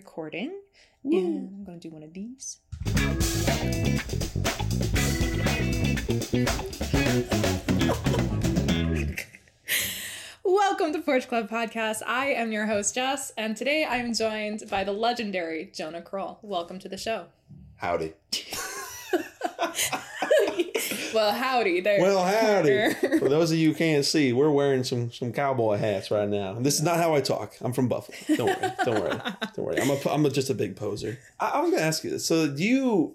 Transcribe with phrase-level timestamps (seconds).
[0.00, 0.50] recording.
[1.04, 2.56] And I'm going to do one of these.
[10.42, 12.00] Welcome to Porch Club Podcast.
[12.06, 16.38] I am your host, Jess, and today I am joined by the legendary Jonah Kroll.
[16.40, 17.26] Welcome to the show.
[17.76, 18.14] Howdy.
[21.14, 22.00] Well, howdy there.
[22.00, 22.94] Well, howdy.
[23.18, 26.54] For those of you who can't see, we're wearing some some cowboy hats right now.
[26.54, 27.54] This is not how I talk.
[27.60, 28.36] I'm from Buffalo.
[28.36, 28.72] Don't worry.
[28.84, 29.20] Don't worry.
[29.56, 29.80] Don't worry.
[29.80, 31.18] I'm a I'm a, just a big poser.
[31.38, 32.26] I, I was gonna ask you this.
[32.26, 33.14] So, do you?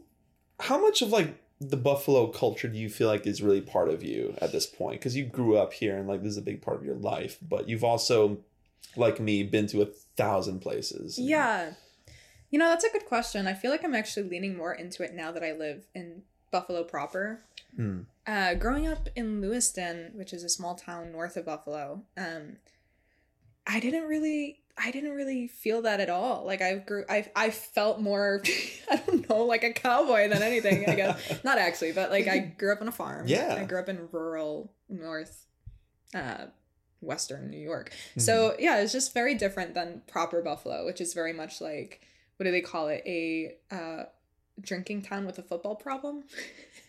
[0.60, 4.04] How much of like the Buffalo culture do you feel like is really part of
[4.04, 5.00] you at this point?
[5.00, 7.38] Because you grew up here and like this is a big part of your life,
[7.42, 8.40] but you've also,
[8.96, 11.18] like me, been to a thousand places.
[11.18, 11.74] Yeah.
[12.56, 13.48] You know, that's a good question.
[13.48, 16.86] I feel like I'm actually leaning more into it now that I live in Buffalo
[16.86, 17.44] proper.
[17.76, 18.04] Hmm.
[18.26, 22.56] Uh, growing up in Lewiston, which is a small town north of Buffalo, um,
[23.68, 26.46] I didn't really, I didn't really feel that at all.
[26.46, 28.42] Like I grew, I, I felt more,
[28.90, 30.90] I don't know, like a cowboy than anything.
[30.90, 33.28] I guess not actually, but like I grew up on a farm.
[33.28, 33.58] Yeah.
[33.60, 35.46] I grew up in rural north,
[36.14, 36.46] uh,
[37.02, 37.92] western New York.
[38.12, 38.22] Mm-hmm.
[38.22, 42.00] So yeah, it's just very different than proper Buffalo, which is very much like
[42.38, 43.02] what do they call it?
[43.06, 44.04] A uh,
[44.62, 46.24] drinking town with a football problem.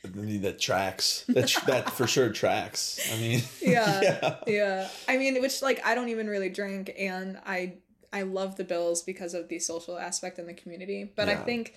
[0.04, 1.24] That tracks.
[1.28, 3.00] That tr- that for sure tracks.
[3.12, 4.00] I mean, Yeah.
[4.02, 4.36] yeah.
[4.46, 7.74] yeah, I mean, which like I don't even really drink, and I
[8.12, 11.10] I love the Bills because of the social aspect and the community.
[11.16, 11.74] But I think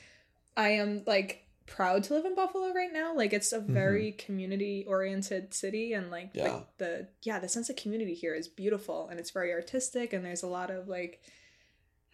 [0.55, 3.15] I am like proud to live in Buffalo right now.
[3.15, 6.37] Like it's a very community oriented city, and like, Mm-hmm.
[6.39, 6.53] Yeah.
[6.53, 10.23] like the yeah the sense of community here is beautiful, and it's very artistic, and
[10.23, 11.19] there's a lot of like.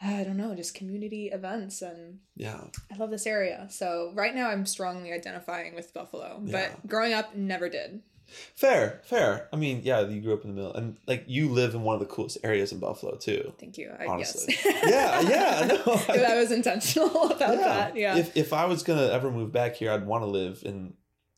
[0.01, 2.61] I don't know, just community events and Yeah.
[2.91, 3.67] I love this area.
[3.71, 6.75] So right now I'm strongly identifying with Buffalo, but Yeah.
[6.85, 8.01] growing up never did.
[8.55, 9.47] Fair, fair.
[9.53, 11.93] I mean, yeah, you grew up in the middle, and like you live in one
[11.93, 13.53] of the coolest areas in Buffalo too.
[13.59, 13.91] Thank you.
[13.97, 14.55] I Honestly.
[14.55, 14.65] guess.
[14.89, 17.95] Yeah, yeah, no, I- I was intentional about that.
[17.95, 18.17] Yeah.
[18.17, 20.95] If if I was gonna ever move back here, I'd want to live in,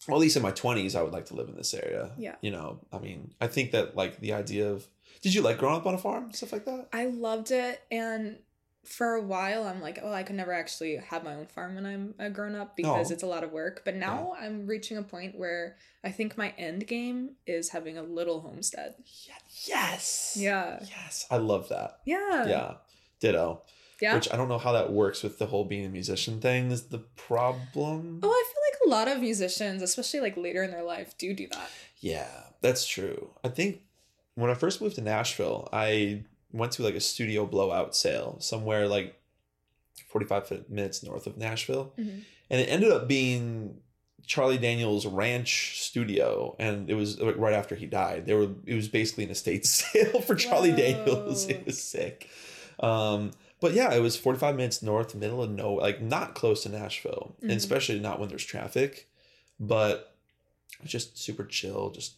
[0.08, 2.12] well, at least in my twenties, I would like to live in this area.
[2.18, 2.36] Yeah.
[2.42, 4.88] You know, I mean, I think that like the idea of,
[5.22, 6.88] did you like growing up on a farm, stuff like that?
[6.94, 8.38] I loved it and
[8.88, 11.86] for a while I'm like, oh, I could never actually have my own farm when
[11.86, 13.14] I'm a grown up because Oh.
[13.14, 13.82] it's a lot of work.
[13.86, 18.04] But now I'm reaching a point where I think my end game is having a
[18.04, 18.96] little homestead.
[19.66, 20.36] Yes.
[20.40, 20.80] Yeah.
[20.82, 22.00] Yes, I love that.
[22.06, 22.48] Yeah.
[22.48, 22.74] Yeah.
[23.20, 23.64] Ditto.
[24.02, 24.14] Yeah.
[24.16, 26.72] Which I don't know how that works with the whole being a musician thing.
[26.72, 28.20] Is the problem?
[28.24, 31.34] Oh, I feel like a lot of musicians, especially like later in their life, do
[31.34, 31.70] do that.
[32.00, 32.30] Yeah,
[32.62, 33.32] that's true.
[33.44, 33.82] I think
[34.36, 38.88] when I first moved to Nashville, I went to like a studio blowout sale somewhere
[38.88, 39.16] like
[40.08, 41.94] 45 minutes north of Nashville.
[41.98, 42.24] Mhm.
[42.50, 43.82] And it ended up being
[44.26, 48.26] Charlie Daniels ranch studio and it was like right after he died.
[48.26, 51.46] They were it was basically an estate sale for Charlie Daniels.
[51.46, 51.52] Whoa.
[51.52, 52.30] It was sick.
[52.80, 56.70] Um but yeah, it was 45 minutes north, middle of nowhere, like not close to
[56.70, 57.56] Nashville, and Mhm.
[57.56, 59.10] especially not when there's traffic.
[59.60, 60.16] But
[60.84, 62.14] it's just super chill, just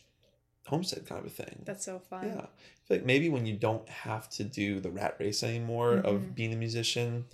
[0.70, 1.62] homestead kind of a thing.
[1.66, 2.28] That's so fun.
[2.28, 2.46] yeah.
[2.90, 6.06] Like maybe when you don't have to do the rat race anymore Mhm.
[6.06, 7.26] of being a musician,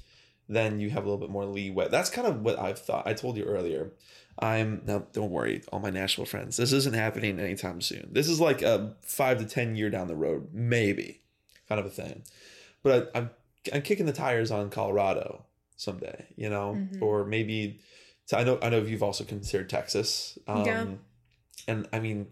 [0.50, 1.88] then you have a little bit more leeway.
[1.90, 3.08] That's kind of what I've thought.
[3.08, 3.92] I told you earlier.
[4.38, 5.08] I'm now.
[5.14, 6.58] Don't worry, all my Nashville friends.
[6.58, 8.10] This isn't happening anytime soon.
[8.12, 11.22] This is like a five to ten year down the road, maybe,
[11.70, 12.24] kind of a thing.
[12.84, 13.30] But I, I'm
[13.74, 15.46] I'm kicking the tires on Colorado
[15.78, 16.26] someday.
[16.36, 17.02] You know, Mhm.
[17.02, 17.80] or maybe.
[18.26, 20.38] So I know I know you've also considered Texas.
[20.48, 20.86] Um, Yeah.
[21.70, 22.28] And I mean,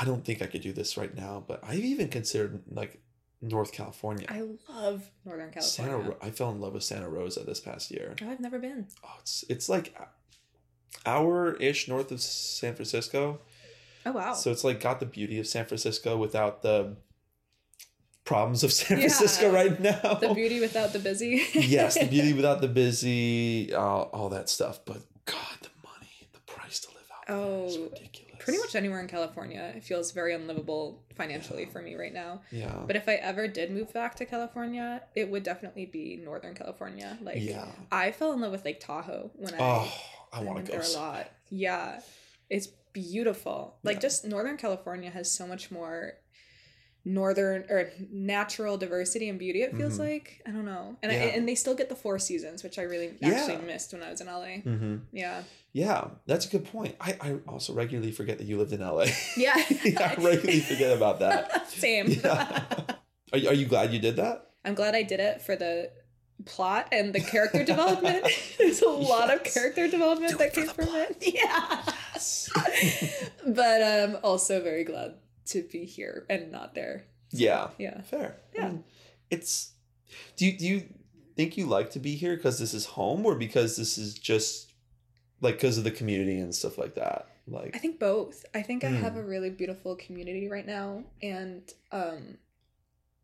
[0.00, 3.00] I don't think I could do this right now, but I've even considered like
[3.42, 4.26] North California.
[4.28, 4.42] I
[4.72, 5.62] love Northern California.
[5.62, 5.98] Santa.
[6.10, 8.14] Ro- I fell in love with Santa Rosa this past year.
[8.22, 8.86] Oh, I've never been.
[9.04, 9.96] Oh, it's it's like
[11.04, 13.40] hour ish north of San Francisco.
[14.06, 14.32] Oh wow.
[14.34, 16.96] So it's like got the beauty of San Francisco without the
[18.24, 19.08] problems of San Yeah.
[19.08, 20.14] Francisco right now.
[20.14, 21.42] the beauty without the busy.
[21.54, 24.80] yes, the beauty without the busy, uh, all that stuff.
[24.84, 28.27] But God, the money, the price to live out there is Oh, ridiculous.
[28.48, 32.40] Pretty much anywhere in California, it feels very unlivable financially for me right now.
[32.50, 32.82] Yeah.
[32.86, 37.18] But if I ever did move back to California, it would definitely be Northern California.
[37.20, 37.66] Like yeah.
[37.92, 39.92] I fell in love with Lake Tahoe when I, Oh,
[40.32, 40.78] I want to go.
[40.78, 41.30] there a lot.
[41.50, 42.00] Yeah,
[42.50, 43.76] it's beautiful.
[43.82, 44.00] Like Yeah.
[44.00, 46.14] just Northern California has so much more
[47.08, 49.62] northern or natural diversity and beauty.
[49.62, 50.08] It feels Mhm.
[50.08, 52.82] like I don't know, and I, and they still get the four seasons, which I
[52.82, 53.28] really Yeah.
[53.30, 54.62] actually missed when I was in LA.
[54.62, 54.96] Mm-hmm.
[55.12, 56.96] Yeah, Yeah, that's a good point.
[57.00, 59.06] I, I also regularly forget that you lived in LA.
[59.36, 59.54] yeah.
[59.56, 61.68] I regularly forget about that.
[61.86, 62.08] Same.
[62.10, 62.62] Yeah.
[63.32, 64.46] Are, you- are you glad you did that?
[64.64, 65.90] I'm glad I did it for the
[66.44, 68.26] plot and the character development.
[68.58, 71.10] There's a lot of character development Do that came from plot.
[71.10, 71.34] it.
[71.34, 71.82] Yeah.
[72.14, 72.50] Yes.
[73.46, 75.14] but um also very glad
[75.48, 77.04] to be here and not there.
[77.30, 77.68] yeah.
[77.78, 78.00] Yeah.
[78.02, 78.36] Fair.
[78.54, 78.68] I Yeah.
[78.68, 78.84] mean,
[79.30, 79.72] it's.
[80.36, 80.82] Do you do you
[81.36, 84.72] think you like to be here because this is home or because this is just
[85.40, 87.28] like because of the community and stuff like that?
[87.46, 88.44] Like I think both.
[88.54, 89.18] I think I have Mm.
[89.18, 91.62] a really beautiful community right now and
[91.92, 92.38] um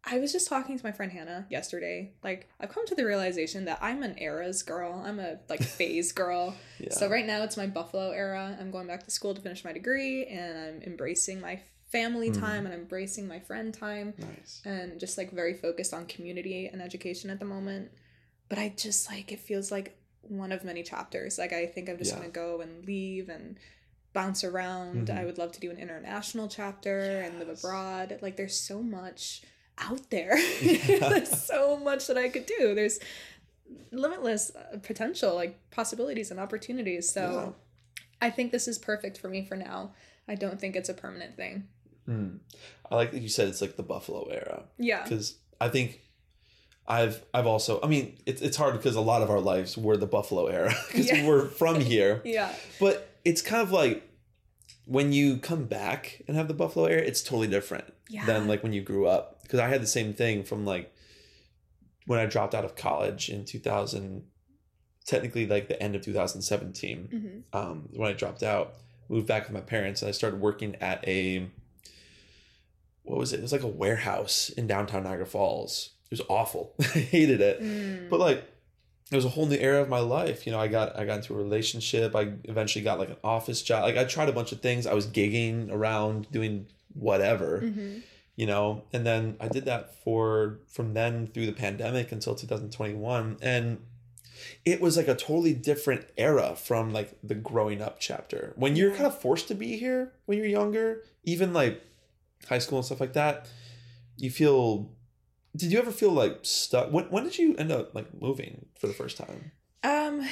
[0.06, 2.12] I was just talking to my friend Hannah yesterday.
[2.22, 5.02] Like I've come to the realization that I'm an eras girl.
[5.04, 6.54] I'm a like phase girl.
[6.78, 6.92] yeah.
[6.92, 8.54] So right now it's my Buffalo era.
[8.60, 11.60] I'm going back to school to finish my degree and I'm embracing my
[11.94, 12.40] family Mm.
[12.40, 14.60] time and embracing my friend time nice.
[14.64, 17.90] and just like very focused on community and education at the moment.
[18.48, 19.88] But I just like it feels like
[20.22, 21.38] one of many chapters.
[21.38, 22.18] Like I think I'm just Yeah.
[22.18, 23.58] gonna go and leave and
[24.12, 25.08] bounce around.
[25.08, 25.18] Mhm.
[25.20, 28.18] I would love to do an international chapter and live abroad.
[28.22, 29.42] Like there's so much
[29.78, 30.34] out there.
[30.62, 31.08] Yeah.
[31.10, 32.74] there's so much that I could do.
[32.74, 32.98] There's
[33.92, 37.08] limitless uh, potential, like possibilities and opportunities.
[37.12, 37.54] So
[38.20, 39.94] I think this is perfect for me for now.
[40.26, 41.68] I don't think it's a permanent thing.
[42.08, 42.38] Mm.
[42.90, 45.02] I like that you said it's like the Buffalo era Yeah.
[45.02, 46.00] because I think
[46.86, 49.96] I've I've also I mean it's it's hard because a lot of our lives were
[49.96, 51.26] the Buffalo era because Yeah.
[51.26, 52.52] we're from here, Yeah.
[52.78, 54.02] but it's kind of like
[54.86, 58.26] when you come back and have the Buffalo era, it's totally different Yeah.
[58.26, 60.92] than like when you grew up because I had the same thing from like
[62.06, 64.24] when I dropped out of college in 2000
[65.06, 67.08] technically like the end of 2017
[67.52, 68.74] hmm um, when I dropped out,
[69.08, 71.48] moved back with my parents, and I started working at a
[73.04, 73.38] what was it?
[73.38, 75.90] It was like a warehouse in downtown Niagara Falls.
[76.04, 76.74] It was awful.
[76.80, 78.10] I hated it, Mm.
[78.10, 78.44] but like
[79.12, 80.46] it was a whole new era of my life.
[80.46, 82.16] You know, I got I got into a relationship.
[82.16, 83.82] I eventually got like an office job.
[83.84, 84.86] Like I tried a bunch of things.
[84.86, 88.02] I was gigging around doing whatever Mhm.
[88.36, 93.36] you know and then i did that for from then through the pandemic until 2021
[93.42, 93.78] and
[94.64, 98.92] it was like a totally different era from like the growing up chapter when you're
[98.92, 101.82] kind of forced to be here when you're younger even like
[102.48, 103.48] high school and stuff like that
[104.16, 104.92] you feel
[105.56, 108.86] did you ever feel like stuck when, when did you end up like moving for
[108.86, 109.52] the first time
[109.82, 110.26] Um,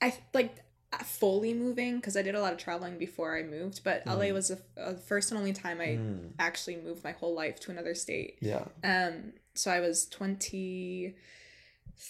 [0.00, 0.56] I like
[1.04, 4.34] fully moving because I did a lot of traveling before I moved, but LA Mm.
[4.34, 7.70] was the uh, first and only time I Mm, actually moved my whole life to
[7.70, 8.38] another state.
[8.40, 11.14] yeah Um, so I was twenty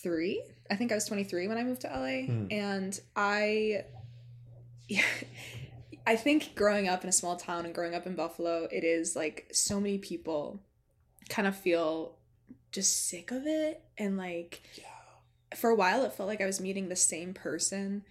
[0.02, 0.42] three.
[0.70, 2.52] I think I was twenty three when I moved to LA, Mm.
[2.52, 3.84] and I,
[4.88, 5.02] yeah.
[6.08, 9.14] I think growing up in a small town and growing up in Buffalo, it is
[9.14, 10.60] like so many people
[11.28, 12.16] kind of feel
[12.72, 14.84] just sick of it and like yeah
[15.56, 18.05] for a while it felt like I was meeting the same person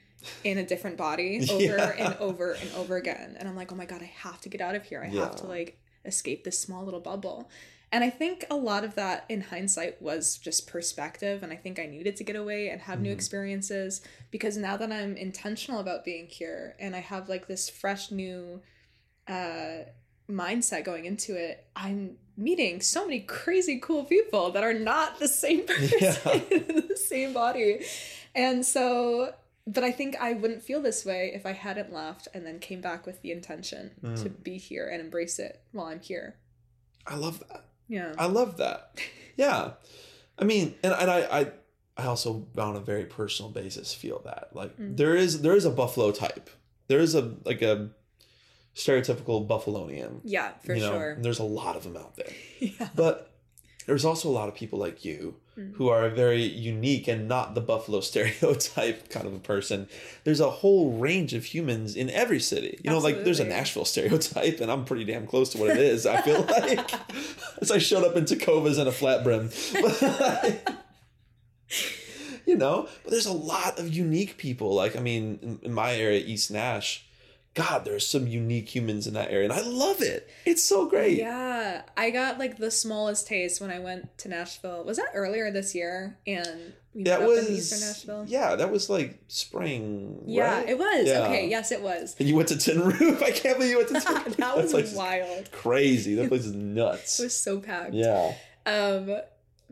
[0.44, 1.94] in a different body over Yeah.
[1.98, 3.36] and over and over again.
[3.40, 5.04] And I'm like, oh my God, I have to get out of here.
[5.04, 7.50] I have to like escape this small little bubble.
[7.92, 11.42] And I think a lot of that in hindsight was just perspective.
[11.42, 13.14] And I think I needed to get away and have new Mhm.
[13.14, 18.12] experiences because now that I'm intentional about being here and I have like this fresh
[18.12, 18.62] new
[19.30, 19.84] uh,
[20.30, 25.28] mindset going into it, I'm meeting so many crazy cool people that are not the
[25.28, 26.42] same person Yeah.
[26.52, 27.86] in the same body.
[28.36, 29.34] And so,
[29.66, 32.80] but I think I wouldn't feel this way if I hadn't left and then came
[32.80, 34.44] back with the intention to Mm.
[34.44, 36.36] be here and embrace it while I'm here.
[37.10, 38.14] i love that Yeah.
[38.18, 39.00] I love that.
[39.36, 39.72] Yeah.
[40.40, 41.52] I mean, and, and I, I
[41.98, 44.50] I also on a very personal basis feel that.
[44.54, 44.98] Like Mm.
[44.98, 46.50] there is there is a buffalo type.
[46.88, 47.90] There is a like a
[48.76, 50.22] stereotypical buffalonian.
[50.24, 51.12] Yeah, for you know, sure.
[51.12, 52.32] and there's a lot of them out there.
[52.60, 52.90] Yeah.
[52.96, 53.32] But
[53.88, 55.74] there's also a lot of people like you Mm.
[55.78, 59.90] who are a very unique and not the buffalo stereotype kind of a person.
[60.24, 62.80] There's a whole range of humans in every city.
[62.84, 65.78] You know, like there's a Nashville stereotype, and I'm pretty damn close to what it
[65.78, 66.06] is.
[66.06, 66.92] I feel like
[67.60, 69.50] as I showed up in Tecovas and a flat brim.
[72.46, 74.76] you know, but there's a lot of unique people.
[74.76, 77.04] Like, I mean, in, in my area, East Nash,
[77.58, 80.30] God, there's some unique humans in that area, and I love it.
[80.46, 81.18] It's so great.
[81.18, 84.84] Yeah, I got like the smallest taste when I went to Nashville.
[84.84, 86.20] Was that earlier this year?
[86.28, 88.26] And we That was Eastern Nashville.
[88.28, 90.22] Yeah, that was like spring.
[90.28, 90.70] Yeah, right?
[90.70, 91.08] it was.
[91.08, 91.24] Yeah.
[91.24, 92.16] Okay, yes, it was.
[92.20, 93.24] And you went to Tin Roof.
[93.24, 94.38] I can't believe you went to Tin Roof.
[94.38, 95.52] that was is wild.
[95.52, 96.14] crazy.
[96.14, 97.20] That place is nuts.
[97.20, 97.96] It was so packed.
[97.96, 98.36] yeah.
[98.68, 99.16] Um,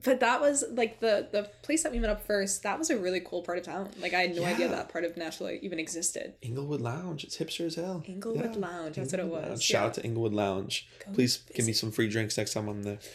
[0.06, 2.64] but that was like the the place that we met up first.
[2.64, 3.90] That was a really cool part of town.
[4.00, 6.36] Like I had no idea that part of Nashville even existed.
[6.42, 7.24] Inglewood Lounge.
[7.26, 8.04] It's hipster as hell.
[8.08, 8.60] Inglewood Yeah.
[8.68, 8.96] Lounge.
[8.96, 9.48] That's what it was.
[9.50, 9.62] Lounge.
[9.64, 10.88] Shout out to Inglewood Lounge.
[11.06, 13.00] Go Please give me some free drinks next time I'm there.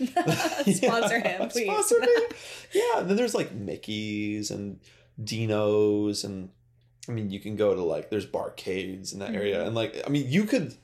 [0.67, 1.29] Sponsor Yeah.
[1.39, 1.65] him, please.
[1.71, 2.09] Sponsor me.
[2.75, 2.99] Yeah.
[3.01, 4.81] And then there's like Mickey's and
[5.23, 6.51] Dino's and
[7.09, 9.67] I mean you can go to like there's barcades in that area Mhm.
[9.69, 10.75] and like I mean you could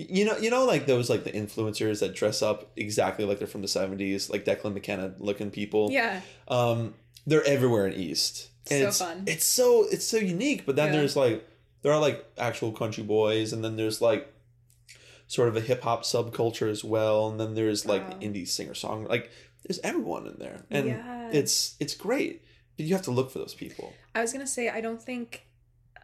[0.00, 3.48] you know you know like those like the influencers that dress up exactly like they're
[3.48, 5.90] from the 70s like Declan McKenna looking people.
[5.90, 6.20] Yeah.
[6.46, 6.94] Um
[7.26, 8.48] they're everywhere in East.
[8.70, 9.24] And So it's, fun.
[9.26, 11.00] It's so it's so unique, but then Yeah.
[11.00, 11.44] there's like
[11.82, 14.32] there are like actual country boys and then there's like
[15.26, 18.18] sort of a hip hop subculture as well and then there's like Wow.
[18.20, 19.30] indie singer song like
[19.66, 21.30] there's everyone in there, and Yeah.
[21.32, 22.42] it's it's great.
[22.76, 23.92] But you have to look for those people.
[24.14, 25.42] I was gonna say I don't think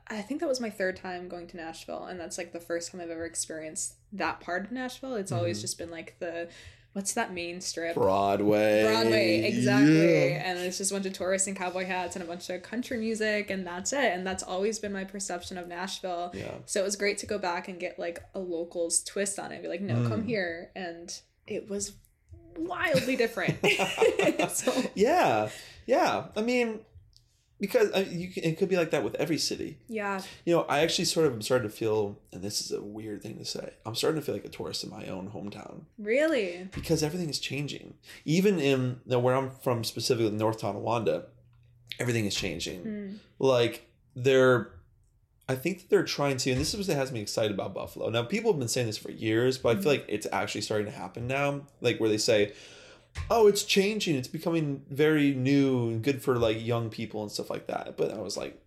[0.08, 2.92] I think that was my third time going to Nashville, and that's like the first
[2.92, 5.14] time I've ever experienced that part of Nashville.
[5.16, 5.62] It's always Mhm.
[5.62, 6.48] just been like the
[6.92, 7.94] what's that main strip?
[7.94, 8.84] Broadway.
[8.84, 10.28] Broadway, exactly.
[10.30, 10.48] Yeah.
[10.48, 12.98] And it's just a bunch of tourists in cowboy hats and a bunch of country
[12.98, 14.12] music, and that's it.
[14.12, 16.30] And that's always been my perception of Nashville.
[16.34, 16.52] Yeah.
[16.66, 19.60] So it was great to go back and get like a locals twist on it.
[19.60, 20.26] Be like, no, come Mm.
[20.26, 21.12] here, and
[21.48, 21.94] it was
[22.56, 23.58] wildly different.
[24.52, 25.48] so Yeah.
[25.86, 26.26] Yeah.
[26.36, 26.78] I mean,
[27.64, 29.78] because uh, you can, it could be like that with every city.
[29.88, 32.82] yeah, You know, I actually sort of am starting to feel, and this is a
[32.82, 35.84] weird thing to say, I'm starting to feel like a tourist in my own hometown
[35.96, 36.68] really.
[36.72, 37.94] because everything is changing.
[38.26, 41.24] Even in where I'm from, specifically North Tonawanda,
[41.98, 42.84] everything is changing.
[42.84, 43.16] Mm.
[43.38, 44.72] Like they're,
[45.48, 48.10] I think that they're trying to, and this is what has me excited about Buffalo.
[48.10, 50.86] Now, people have been saying this for years, but I feel like it's actually starting
[50.86, 51.62] to happen now.
[51.80, 52.52] Like where they say,
[53.30, 54.16] "Oh, it's changing.
[54.16, 58.12] It's becoming very new and good for like young people and stuff like that." But
[58.12, 58.60] I was like,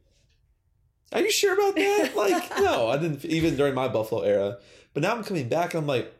[1.13, 3.25] "Are you sure about that?" like, no, I didn't.
[3.25, 4.57] Even during my Buffalo era,
[4.93, 5.73] but now I'm coming back.
[5.73, 6.13] and I'm like,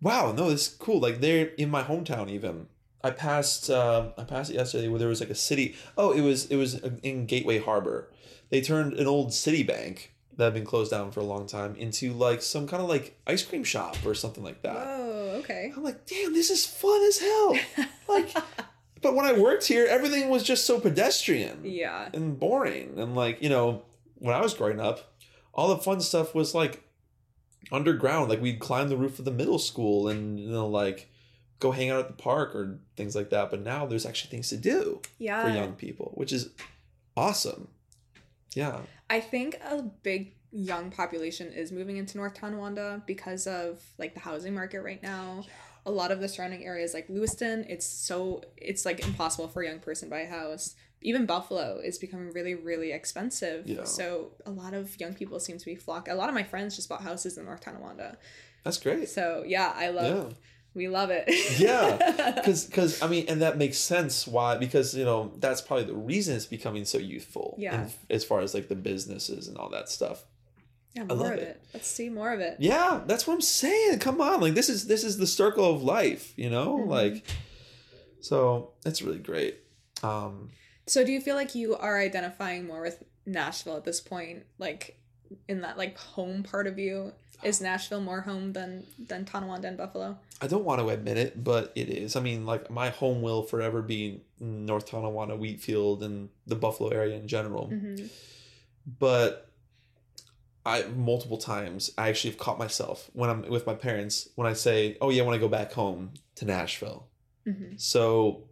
[0.00, 2.68] "Wow, no, this is cool." Like they're in my hometown even.
[3.04, 5.74] I passed uh, I passed it yesterday where there was like a city.
[5.96, 8.10] Oh, it was it was in Gateway Harbor.
[8.50, 11.76] They turned an old city bank that had been closed down for a long time
[11.76, 14.76] into like some kind of like ice cream shop or something like that.
[14.76, 15.72] Oh, okay.
[15.76, 17.56] I'm like, damn, this is fun as hell.
[18.08, 18.34] Like,
[19.00, 22.10] but when I worked here, everything was just so pedestrian yeah.
[22.12, 22.98] and boring.
[22.98, 23.84] And like, you know,
[24.16, 25.14] when I was growing up,
[25.54, 26.82] all the fun stuff was like
[27.70, 28.28] underground.
[28.28, 31.08] Like we'd climb the roof of the middle school and you know, like
[31.58, 33.50] go hang out at the park or things like that.
[33.50, 35.42] But now there's actually things to do Yeah.
[35.42, 36.50] for young people, which is
[37.16, 37.68] awesome.
[38.54, 38.80] Yeah.
[39.12, 44.20] I think a big young population is moving into North Tonawanda because of like the
[44.20, 45.44] housing market right now.
[45.84, 49.68] A lot of the surrounding areas like Lewiston, it's so it's like impossible for a
[49.68, 50.76] young person to buy a house.
[51.02, 53.66] Even Buffalo is becoming really, really expensive.
[53.66, 53.84] Yeah.
[53.84, 56.08] So a lot of young people seem to be flock.
[56.08, 58.16] A lot of my friends just bought houses in North Tonawanda.
[58.64, 59.10] That's great.
[59.10, 60.34] So yeah, I love Yeah.
[60.74, 61.24] We love it.
[61.58, 64.26] Yeah, because because I mean, and that makes sense.
[64.26, 64.56] Why?
[64.56, 67.56] Because you know that's probably the reason it's becoming so youthful.
[67.58, 67.84] Yeah.
[67.84, 70.24] in- as far as like the businesses and all that stuff.
[70.94, 71.42] yeah, I love of it.
[71.42, 71.62] it.
[71.74, 72.56] Let's see more of it.
[72.58, 73.98] Yeah, that's what I'm saying.
[73.98, 76.32] Come on, like this is this is the circle of life.
[76.36, 76.88] You know, Mhm.
[76.88, 77.24] like
[78.20, 79.58] so it's really great.
[80.02, 80.50] Um,
[80.86, 84.44] So do you feel like you are identifying more with Nashville at this point?
[84.58, 84.98] Like
[85.48, 87.12] in that like home part of you?
[87.42, 90.16] Is Nashville more home than than Tonawanda and Buffalo?
[90.40, 92.14] I don't want to admit it, but it is.
[92.14, 97.16] I mean, like my home will forever be North Tonawanda, Wheatfield, and the Buffalo area
[97.16, 97.68] in general.
[97.72, 98.06] Mm-hmm.
[98.98, 99.48] but
[100.64, 104.52] I multiple times I actually have caught myself when I'm with my parents when I
[104.52, 107.08] say, "Oh yeah, when I go back home to Nashville."
[107.46, 107.76] Mm-hmm.
[107.76, 108.44] So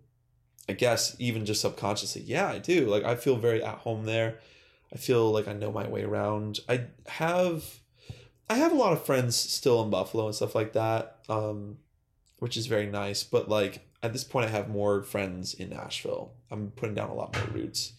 [0.68, 2.87] I guess even just subconsciously, yeah, I do.
[2.87, 4.38] Like I feel very at home there.
[4.92, 6.61] I feel like I know my way around.
[6.68, 7.64] I have
[8.49, 11.18] I have a lot of friends still in Buffalo and stuff like that.
[11.28, 11.78] Um
[12.38, 16.32] which is very nice, but like at this point I have more friends in Nashville.
[16.50, 17.92] I'm putting down a lot more roots.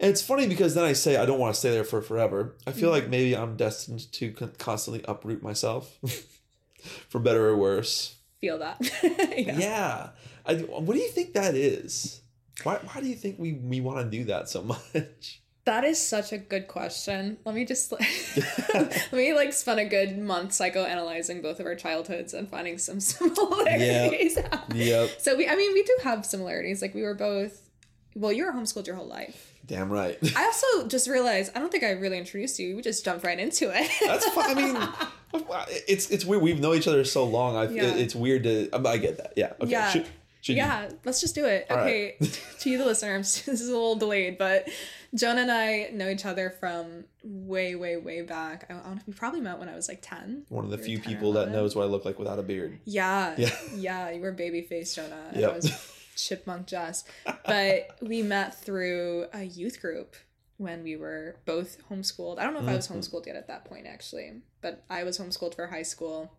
[0.00, 2.56] And it's funny because then I say I don't want to stay there for forever.
[2.66, 5.98] I feel like maybe I'm destined to constantly uproot myself
[7.08, 8.16] for better or worse.
[8.40, 8.80] Feel that.
[9.36, 9.58] Yeah.
[9.58, 10.08] yeah.
[10.46, 12.22] I, what do you think that is?
[12.62, 14.62] Why, why do you think we, we want to do that so
[14.94, 15.39] much?
[15.66, 17.36] That is such a good question.
[17.44, 17.92] Let me just
[18.74, 22.98] let me like spend a good month psychoanalyzing both of our childhoods and finding some
[23.00, 24.38] similarities.
[24.74, 25.10] Yep.
[25.20, 26.80] So we I mean we do have similarities.
[26.82, 27.68] Like we were both
[28.16, 29.46] well, you were homeschooled your whole life.
[29.66, 30.18] Damn right.
[30.36, 32.74] I also just realized I don't think I really introduced you.
[32.74, 33.88] We just jumped right into it.
[34.04, 34.50] That's fine.
[34.50, 36.42] I mean, uh, it's it's weird.
[36.42, 37.54] We've known each other so long.
[37.56, 37.94] I Yeah.
[37.94, 38.68] it's weird to.
[38.72, 39.34] Um, I get that.
[39.36, 39.52] Yeah.
[39.60, 39.70] Okay.
[39.70, 39.90] Yeah.
[39.90, 40.06] Should,
[40.40, 41.66] should you- yeah, let's just do it.
[41.70, 42.16] All okay,
[42.60, 44.68] to you, the listeners, this is a little delayed, but
[45.14, 48.66] Jonah and I know each other from way, way, way back.
[48.70, 50.44] I, I don't know, we probably met when I was like 10.
[50.48, 52.78] one of the We few people that knows what I look like without a beard.
[52.84, 53.34] Yeah.
[53.36, 53.50] Yeah.
[53.74, 55.30] Yeah, you were baby face Jonah.
[55.34, 55.50] Yep.
[55.50, 57.04] I was chipmunk Jess.
[57.44, 60.14] But we met through a youth group
[60.58, 62.38] when we were both homeschooled.
[62.38, 62.96] I don't know if I was Mhm.
[62.98, 66.30] homeschooled yet at that point, actually, but I was homeschooled for high school.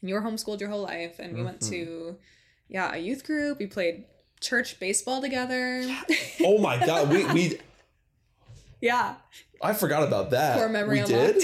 [0.00, 1.18] And you were homeschooled your whole life.
[1.18, 1.68] And we went Mhm.
[1.70, 2.18] to,
[2.68, 3.58] yeah, a youth group.
[3.58, 4.04] We played
[4.40, 5.82] church baseball together.
[6.42, 7.58] Oh my god, we we
[8.80, 9.14] yeah.
[9.62, 10.56] I forgot about that.
[10.56, 11.36] Core memory we did.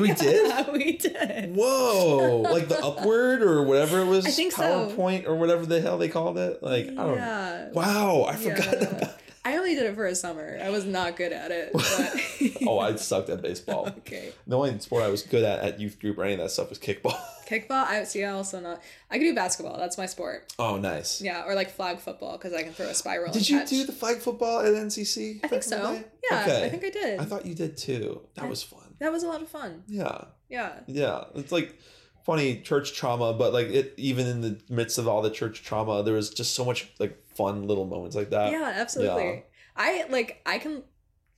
[0.00, 0.46] We did?
[0.48, 1.56] Yeah, we did.
[1.56, 2.42] Whoa!
[2.56, 4.24] Like the upward or whatever it was.
[4.24, 4.62] I think so.
[4.62, 6.62] PowerPoint or whatever the hell they called it.
[6.62, 7.16] Like I don't.
[7.16, 7.70] know.
[7.72, 8.22] Wow!
[8.22, 8.54] I Yeah.
[8.54, 9.14] forgot about.
[9.46, 10.58] I only did it for a summer.
[10.60, 11.70] I was not good at it.
[11.72, 12.62] But...
[12.66, 13.86] oh, I sucked at baseball.
[13.98, 14.32] okay.
[14.44, 16.68] The only sport I was good at at youth group or any of that stuff
[16.68, 17.16] was kickball.
[17.46, 18.24] Kickball, I see.
[18.24, 18.82] I also not.
[19.08, 19.78] I can do basketball.
[19.78, 20.52] That's my sport.
[20.58, 21.22] Oh, nice.
[21.22, 23.32] Yeah, or like flag football because I can throw a spiral.
[23.32, 23.70] Did you catch.
[23.70, 25.38] do the flag football at NCC?
[25.44, 26.02] I think so.
[26.28, 26.64] Yeah, okay.
[26.64, 27.20] I think I did.
[27.20, 28.22] I thought you did too.
[28.34, 28.96] That was fun.
[28.98, 29.84] that was a lot of fun.
[29.86, 30.24] Yeah.
[30.48, 30.72] Yeah.
[30.88, 31.22] Yeah.
[31.36, 31.78] It's like
[32.26, 36.02] funny church trauma, but like it even in the midst of all the church trauma,
[36.02, 38.50] there was just so much like fun little moments like that.
[38.52, 39.24] Yeah, absolutely.
[39.24, 39.40] yeah.
[39.76, 40.82] I like I can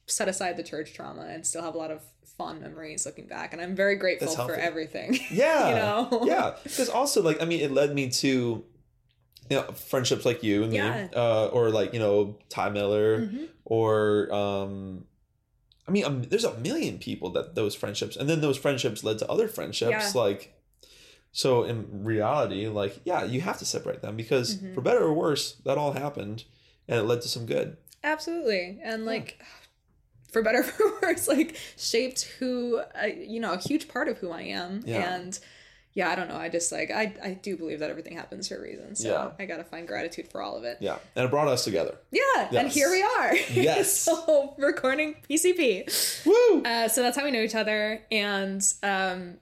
[0.07, 2.01] set aside the church trauma and still have a lot of
[2.39, 5.19] fond memories looking back, and I'm very grateful for everything.
[5.31, 5.69] Yeah.
[5.69, 6.23] you know.
[6.25, 6.55] yeah.
[6.65, 8.29] Because also like I mean it led me to
[9.51, 11.03] you know friendships like you and Yeah.
[11.05, 13.49] me, uh, or like you know Ty Miller, Mhm.
[13.65, 15.05] or um,
[15.87, 19.19] I mean um, there's a million people that those friendships, and then those friendships led
[19.19, 20.15] to other friendships.
[20.15, 20.21] Yeah.
[20.21, 20.55] Like,
[21.33, 24.75] so in reality, like yeah, you have to separate them because Mhm.
[24.75, 26.45] for better or worse, that all happened,
[26.89, 27.77] and it led to some good.
[28.05, 29.43] Absolutely, and like.
[30.31, 34.19] For better or for worse, like shaped who, uh, you know, a huge part of
[34.19, 35.15] who I am, Yeah.
[35.15, 35.39] and
[35.95, 36.37] yeah, I don't know.
[36.37, 39.31] I just like I I do believe that everything happens for a reason, so Yeah.
[39.43, 40.77] I gotta find gratitude for all of it.
[40.81, 41.97] Yeah, and it brought us together.
[42.11, 43.35] Yeah, and here we are.
[43.55, 43.91] Yes.
[43.97, 46.27] so recording PCP.
[46.27, 46.63] Woo!
[46.63, 49.39] Uh, so that's how we know each other, and um,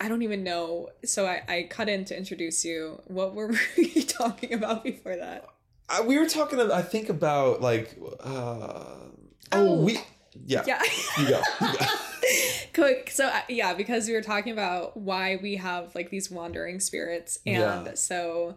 [0.00, 0.90] I don't even know.
[1.04, 3.00] So I, I cut in to introduce you.
[3.06, 5.46] What were we talking about before that?
[5.88, 6.60] I, we were talking.
[6.60, 7.96] I think about like.
[8.20, 9.08] Uh, oh,
[9.52, 9.82] Oh.
[9.82, 9.98] we.
[10.46, 10.62] Yeah.
[10.66, 10.82] Yeah.
[11.18, 11.40] You go.
[11.60, 11.84] You go.
[12.74, 13.10] Quick.
[13.10, 17.38] So uh, yeah, because we were talking about why we have like these wandering spirits,
[17.46, 17.94] and Yeah.
[17.94, 18.56] so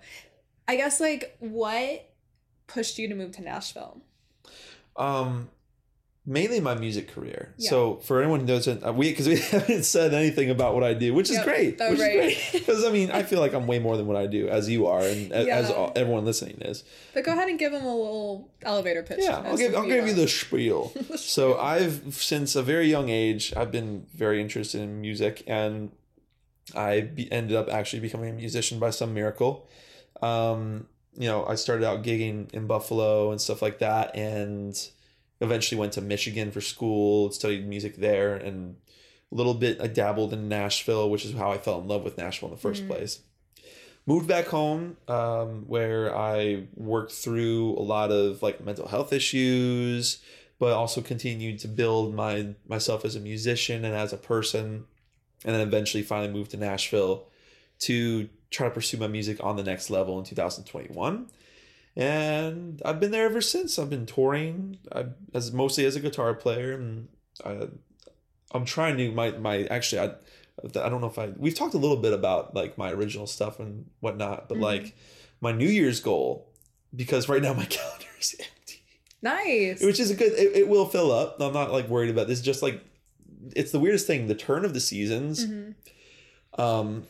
[0.67, 2.07] I guess like what
[2.67, 4.01] pushed you to move to Nashville?
[4.95, 5.49] Um,
[6.25, 7.53] mainly my music career.
[7.57, 7.69] Yeah.
[7.71, 10.93] So for anyone who doesn't, uh, we because we haven't said anything about what I
[10.93, 11.45] do, which is Yep.
[11.45, 11.77] great.
[11.81, 12.15] Oh, which right.
[12.15, 14.47] is great because I mean I feel like I'm way more than what I do,
[14.47, 16.83] as you are, and a- as all, everyone listening is.
[17.13, 19.19] But go ahead and give them a little elevator pitch.
[19.21, 20.93] Yeah, I'll give I'll who give you the spiel.
[21.17, 21.57] So.
[21.57, 25.91] I've since a very young age I've been very interested in music and
[26.75, 29.67] I be, ended up actually becoming a musician by some miracle.
[30.21, 30.87] Um,
[31.17, 34.77] you know, I started out gigging in Buffalo and stuff like that and
[35.41, 38.77] eventually went to Michigan for school, studied music there and
[39.31, 42.17] a little bit I dabbled in Nashville, which is how I fell in love with
[42.17, 42.87] Nashville in the first Mm.
[42.87, 43.19] place.
[44.05, 50.19] Moved back home, um, where I worked through a lot of like mental health issues,
[50.59, 54.85] but also continued to build my myself as a musician and as a person,
[55.45, 57.27] and then eventually finally moved to Nashville
[57.79, 61.27] to try to pursue my music on the next level in 2021.
[61.95, 63.77] And I've been there ever since.
[63.77, 67.09] I've been touring I, as mostly as a guitar player, and
[67.45, 67.67] I,
[68.53, 70.13] I'm trying to my my actually I
[70.63, 73.59] I don't know if I we've talked a little bit about like my original stuff
[73.59, 74.61] and whatnot, but Mhm.
[74.61, 74.95] like
[75.41, 76.47] my New Year's goal
[76.95, 78.83] because right now my calendar is empty,
[79.21, 79.81] nice.
[79.83, 80.31] which is a good.
[80.33, 81.41] It, it will fill up.
[81.41, 82.39] I'm not like worried about this.
[82.41, 82.81] Just like
[83.55, 84.27] it's the weirdest thing.
[84.27, 85.45] The turn of the seasons.
[85.45, 85.75] Mhm.
[86.57, 87.03] Um,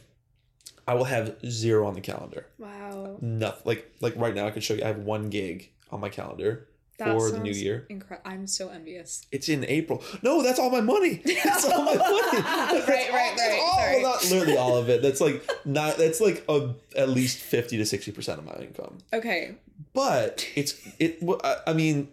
[0.88, 2.48] I will have zero on the calendar.
[2.58, 3.17] Wow.
[3.22, 3.62] Nothing.
[3.65, 4.84] Like like right now, I could show you.
[4.84, 6.67] I have one gig on my calendar
[6.98, 7.86] That for the new year.
[7.89, 8.30] Incredible.
[8.30, 9.26] I'm so envious.
[9.32, 10.04] It's in April.
[10.22, 11.22] No, that's all my money.
[11.44, 12.41] That's all my money.
[12.41, 14.02] Right, all, right, that's right, all- sorry.
[14.02, 15.02] Not literally all of it.
[15.02, 15.98] That's like not.
[15.98, 18.98] That's like a, at least fifty to sixty percent of my income.
[19.13, 19.56] Okay.
[19.94, 21.20] But it's it.
[21.44, 22.08] I- I mean,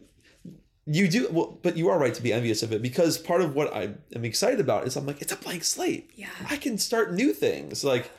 [0.86, 1.28] you do.
[1.30, 3.90] Well, but you are right to be envious of it because part of what I
[4.14, 6.10] am excited about is I'm like it's a blank slate.
[6.14, 6.28] Yeah.
[6.48, 7.84] I can start new things.
[7.84, 8.10] Like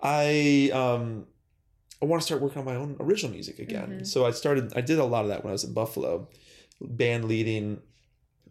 [0.00, 1.26] I um
[2.00, 4.00] I want to start working on my own original music again.
[4.00, 4.06] Mhm.
[4.06, 6.28] So I started I did a lot of that when I was in Buffalo,
[6.80, 7.80] band leading,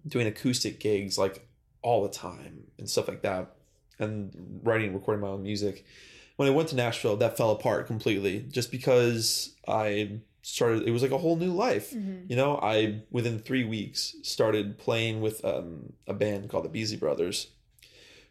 [0.08, 1.48] doing acoustic gigs like
[1.82, 3.56] all the time and stuff like that
[4.00, 5.86] and writing and recording my own music.
[6.36, 11.02] When I went to Nashville, that fell apart completely just because I started it was
[11.02, 11.92] like a whole new life.
[11.94, 12.30] Mhm.
[12.30, 16.98] You know, I within three weeks started playing with um, a band called the Beasley
[16.98, 17.48] Brothers,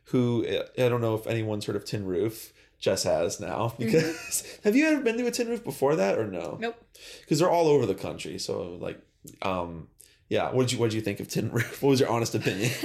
[0.05, 0.46] who
[0.79, 2.52] I don't know if anyone's heard of Tin Roof.
[2.78, 6.26] Jess has now because have you ever been to a Tin Roof before that or
[6.26, 6.58] no?
[6.60, 6.76] Nope.
[7.20, 8.38] Because they're all over the country.
[8.38, 9.00] So like,
[9.42, 9.88] um,
[10.28, 10.50] yeah.
[10.52, 11.82] What did you What did you think of Tin Roof?
[11.82, 12.70] What was your honest opinion?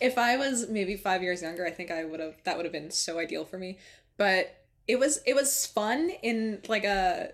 [0.00, 2.72] if I was maybe five years younger, I think I would have that would have
[2.72, 3.78] been so ideal for me.
[4.16, 4.56] But
[4.88, 7.32] it was it was fun in like a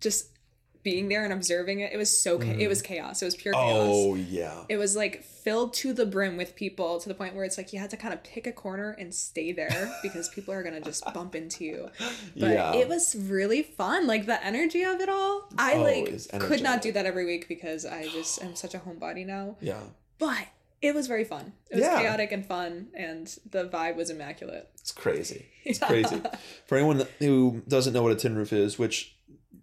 [0.00, 0.37] just
[0.82, 1.92] being there and observing it.
[1.92, 2.58] It was so Mhm.
[2.60, 3.20] it was chaos.
[3.20, 3.86] It was pure chaos.
[3.88, 4.64] oh yeah.
[4.68, 7.72] It was like filled to the brim with people to the point where it's like
[7.72, 10.80] you had to kind of pick a corner and stay there because people are gonna
[10.80, 11.90] just bump into you.
[12.36, 12.74] But yeah.
[12.74, 14.06] it was really fun.
[14.06, 15.48] Like the energy of it all.
[15.58, 18.78] I Oh, like could not do that every week because I just am such a
[18.78, 19.56] homebody now.
[19.60, 19.80] yeah.
[20.18, 20.46] But
[20.80, 21.52] it was very fun.
[21.70, 22.00] It was Yeah.
[22.00, 24.68] chaotic and fun and the vibe was immaculate.
[24.80, 25.46] It's crazy.
[25.64, 26.22] It's crazy.
[26.66, 29.16] For anyone who doesn't know what a tin roof is, which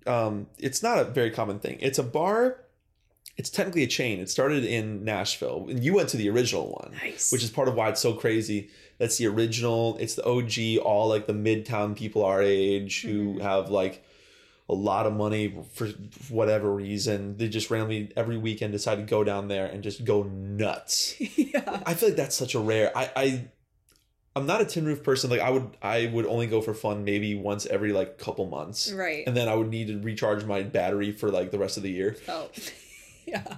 [0.08, 1.78] um, it's not a very common thing.
[1.82, 2.58] It's a bar
[3.38, 4.20] it's technically a chain.
[4.22, 7.34] It started in Nashville, and you went to the original one, Nice.
[7.34, 8.70] which is part of why it's so crazy.
[8.98, 9.98] That's the original.
[10.00, 10.78] It's the OG.
[10.78, 13.42] All like the midtown people our age who Mhm.
[13.42, 14.06] have like
[14.70, 15.88] a lot of money for
[16.30, 17.36] whatever reason.
[17.36, 21.16] They just randomly every weekend decide to go down there and just go nuts.
[21.38, 21.82] yeah.
[21.86, 22.98] I feel like that's such a rare.
[22.98, 23.48] I I
[24.36, 25.30] I'm not a tin roof person.
[25.30, 28.92] Like I would I would only go for fun maybe once every like couple months,
[28.92, 29.24] Right.
[29.26, 31.92] and then I would need to recharge my battery for like the rest of the
[31.92, 32.50] year Oh.
[33.26, 33.58] yeah.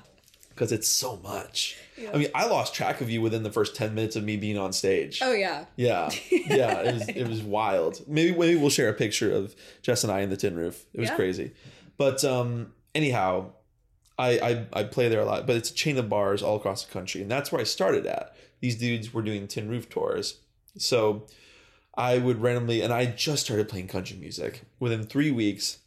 [0.49, 1.77] because it's so much.
[1.97, 2.11] yeah.
[2.13, 4.57] I mean, I lost track of you within the first ten minutes of me being
[4.57, 5.19] on stage.
[5.23, 5.65] oh yeah.
[5.75, 8.01] Yeah, yeah, it was it was wild.
[8.07, 10.85] Maybe maybe we'll share a picture of Jess and I in the tin roof.
[10.93, 11.15] It was Yeah.
[11.15, 11.51] crazy,
[11.97, 13.51] but um, anyhow,
[14.19, 14.39] I,
[14.73, 15.47] I I play there a lot.
[15.47, 18.05] But it's a chain of bars all across the country, and that's where I started
[18.05, 18.35] at.
[18.59, 20.39] These dudes were doing tin roof tours,
[20.77, 21.27] so
[21.95, 24.63] I would randomly, and I just started playing country music.
[24.79, 25.79] Within three weeks,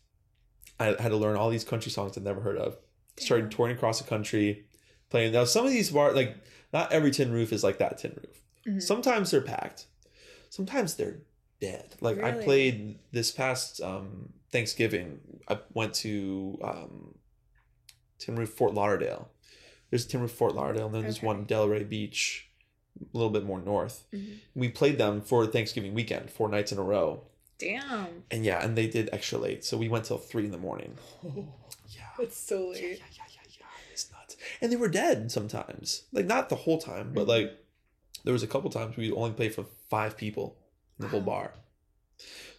[0.78, 2.76] I had to learn all these country songs I'd never heard of.
[3.18, 4.64] Started touring across the country,
[5.10, 5.32] playing.
[5.32, 6.36] Now some of these bar like
[6.72, 8.42] not every tin roof is like that tin roof.
[8.66, 8.82] Mhm.
[8.82, 9.86] Sometimes they're packed.
[10.48, 11.18] Sometimes they're
[11.60, 11.94] dead.
[12.00, 15.20] Like I played this past um, Thanksgiving.
[15.48, 17.14] I went to um,
[18.18, 19.30] Tin Roof Fort Lauderdale.
[19.90, 22.49] There's Tin Roof Fort Lauderdale, and then there's one Delray Beach,
[23.02, 24.04] a little bit more north.
[24.12, 24.38] Mhm.
[24.54, 27.24] We played them for Thanksgiving weekend, four nights in a row.
[27.58, 28.24] Damn.
[28.30, 30.96] And yeah, and they did extra late, so we went till three in the morning.
[31.92, 32.02] Yeah.
[32.18, 32.82] That's so late.
[32.82, 33.66] yeah, yeah, yeah, yeah.
[33.92, 34.36] It's nuts.
[34.60, 36.04] And they were dead sometimes.
[36.12, 37.28] Like not the whole time, but Mhm.
[37.28, 37.58] like
[38.24, 40.56] there was a couple times we only played for five people
[40.98, 41.54] in the whole bar.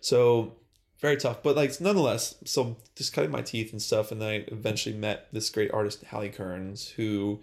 [0.02, 0.56] So
[1.00, 1.42] very tough.
[1.44, 5.50] But like nonetheless, so just cutting my teeth and stuff, and I eventually met this
[5.50, 7.42] great artist, Hallie Kearns, who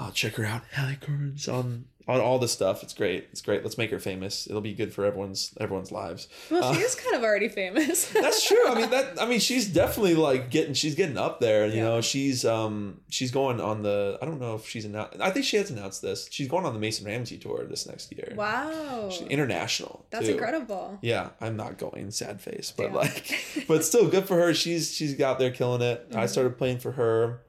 [0.00, 2.82] oh, check her out, Hallie Kearns on on all this stuff.
[2.82, 3.28] It's great.
[3.30, 3.62] It's great.
[3.62, 4.48] Let's make her famous.
[4.48, 6.26] It'll be good for everyone's everyone's lives.
[6.50, 8.06] Well, she Uh, is kind of already famous.
[8.12, 8.66] That's true.
[8.66, 11.66] I mean that I mean she's definitely like getting she's getting up there.
[11.68, 11.82] You Yeah.
[11.84, 15.44] know, she's um she's going on the I don't know if she's announced I think
[15.44, 16.26] she has announced this.
[16.32, 18.32] She's going on the Mason Ramsey tour this next year.
[18.34, 19.08] wow.
[19.12, 20.04] She's international.
[20.10, 20.32] That's too.
[20.32, 20.98] incredible.
[21.02, 22.72] Yeah, I'm not going, sad face.
[22.76, 24.52] But like but still good for her.
[24.52, 26.06] She's she's out there killing it.
[26.12, 26.28] I Mhm.
[26.28, 27.42] started playing for her.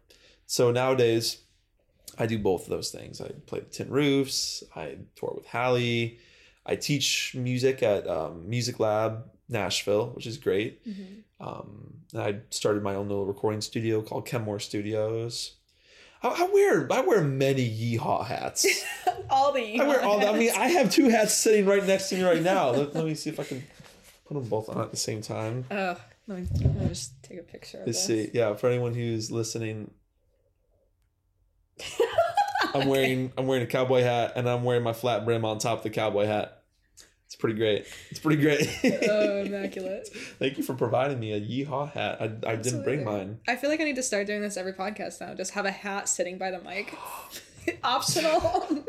[0.46, 1.38] So nowadays
[2.19, 3.21] I do both of those things.
[3.21, 6.19] I play the Tin Roofs, I tour with Hallie,
[6.65, 10.86] I teach music at um, Music Lab Nashville, which is great.
[10.88, 11.24] Mhm.
[11.39, 15.56] Um, and I started my own little recording studio called Kenmore Studios.
[16.21, 18.65] I, I wear I wear many yeehaw hats.
[19.30, 19.80] all the.
[19.80, 20.19] I wear all.
[20.19, 22.69] The, I mean, I have two hats sitting right next to me right now.
[22.71, 23.63] Let, let me see if I can
[24.28, 25.65] put them both on at the same time.
[25.71, 25.97] Oh,
[26.28, 28.06] let me, let me just take a picture Let's this.
[28.06, 28.32] see.
[28.34, 29.89] Yeah, for anyone who's listening,
[32.74, 35.80] I'm wearing I'm wearing a cowboy hat and I'm wearing my flat brim on top
[35.80, 36.62] of the cowboy hat.
[37.26, 37.86] It's pretty great.
[38.10, 38.68] It's pretty great.
[39.10, 40.10] oh, immaculate.
[40.38, 42.22] Thank you for providing me a yeehaw hat.
[42.22, 43.40] I, I didn't bring mine.
[43.48, 45.34] I feel like I need to start doing this every podcast now.
[45.34, 46.94] Just have a hat sitting by the mic.
[47.86, 48.86] Optional.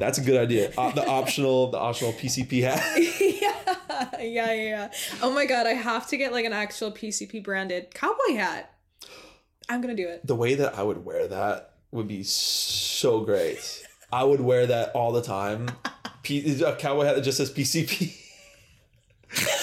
[0.00, 0.72] That's a good idea.
[0.76, 2.82] Uh, the optional, the optional PCP hat.
[4.18, 4.90] yeah, yeah, yeah.
[5.22, 8.74] Oh my god, I have to get like an actual PCP branded cowboy hat.
[9.70, 10.26] I'm gonna do it.
[10.26, 13.86] The way that I would wear that would be so great.
[14.12, 15.70] I would wear that all the time.
[16.22, 18.16] P- a cowboy hat that just says PCP.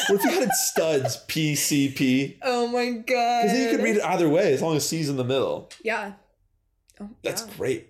[0.09, 2.37] what if you had studs PCP?
[2.41, 3.03] Oh my god.
[3.43, 5.69] Because then you could read it either way as long as C's in the middle.
[5.83, 6.13] Yeah.
[6.99, 7.53] Oh, That's yeah.
[7.57, 7.89] great.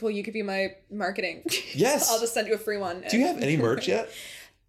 [0.00, 1.44] Well, you could be my marketing.
[1.74, 2.10] Yes.
[2.12, 3.02] I'll just send you a free one.
[3.08, 4.10] Do you have any merch yet?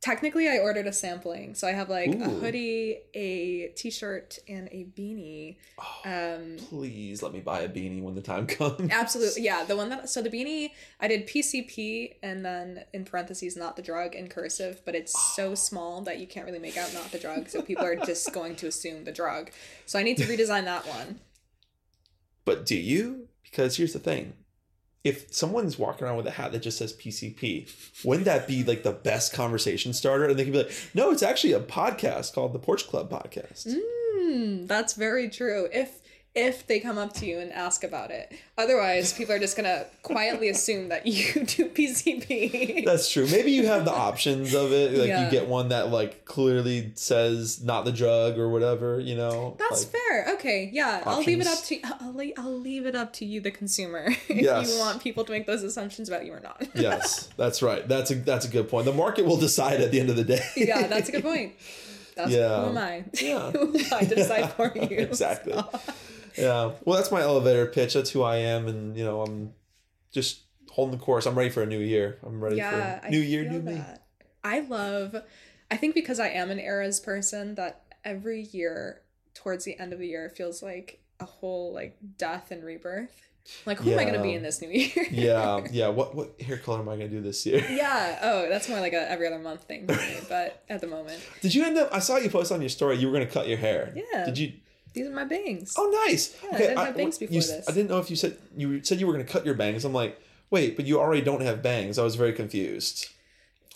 [0.06, 4.86] Technically, I ordered a sampling, so I have like a hoodie, a t-shirt, and a
[4.96, 5.56] beanie.
[5.80, 6.02] Oh,
[6.36, 8.92] Um, please let me buy a beanie when the time comes.
[8.92, 9.64] absolutely, yeah.
[9.64, 13.82] The one that so the beanie I did PCP and then in parentheses not the
[13.82, 17.18] drug in cursive, but it's so small that you can't really make out not the
[17.18, 19.50] drug, so people are just going to assume the drug.
[19.88, 21.20] So I need to redesign that one.
[22.46, 23.28] But do you?
[23.42, 24.34] Because here's the thing.
[25.06, 28.84] If someone's walking around with a hat that just says PCP, wouldn't that be like
[28.84, 30.26] the best conversation starter?
[30.26, 33.68] And they can be like, no, it's actually a podcast called the Porch Club Podcast.
[34.18, 35.70] Mm, that's very true.
[35.72, 36.02] If
[36.36, 39.86] if they come up to you and ask about it, otherwise people are just gonna
[40.04, 42.84] quietly assume that you do PCP.
[42.86, 43.26] That's true.
[43.28, 44.94] Maybe you have the options of it.
[44.98, 45.26] Like Yeah.
[45.26, 49.56] you get one that like clearly says not the drug or whatever, you know?
[49.58, 50.34] That's like, fair.
[50.34, 53.40] Okay, yeah, I'll leave it up to I'll, le- I'll leave it up to you,
[53.42, 54.72] the consumer, if Yes.
[54.74, 56.62] you want people to make those assumptions about you or not.
[56.76, 57.88] yes, that's right.
[57.88, 58.86] That's a that's a good point.
[58.86, 60.46] The market will decide at the end of the day.
[60.58, 61.54] yeah, that's a good point.
[62.16, 62.62] That's Yeah.
[62.62, 63.04] who am I?
[63.22, 63.52] Yeah.
[63.52, 64.98] who am I to decide for you?
[65.00, 65.54] Exactly.
[65.54, 65.80] So-
[66.38, 66.72] Yeah.
[66.84, 67.94] Well, that's my elevator pitch.
[67.94, 69.54] That's who I am, and you know, I'm
[70.12, 71.26] just holding the course.
[71.26, 72.18] I'm ready for a new year.
[72.26, 73.82] I'm ready yeah, for I new year, feel new me.
[74.44, 75.16] I love.
[75.72, 79.02] I think because I am an eras person, that every year
[79.34, 83.30] towards the end of the year feels like a whole like death and rebirth.
[83.68, 85.06] Like, who am I gonna be in this new year?
[85.12, 85.88] yeah, yeah.
[85.90, 87.64] What what hair color am I gonna do this year?
[87.70, 88.20] yeah.
[88.24, 90.18] Oh, that's more like a every other month thing for me.
[90.28, 91.90] But at the moment, Did you end up?
[91.92, 92.98] I saw you post on your story.
[92.98, 93.94] You were gonna cut your hair.
[93.96, 94.26] Yeah.
[94.26, 94.54] Did you?
[94.96, 95.76] These are my bangs.
[95.78, 96.36] Oh, nice.
[96.44, 97.70] Yeah, I didn't have bangs you before s- this.
[97.70, 99.86] I didn't know if you said you said you were gonna cut your bangs.
[99.86, 102.00] I'm like, wait, but you already don't have bangs.
[102.00, 103.08] I was very confused.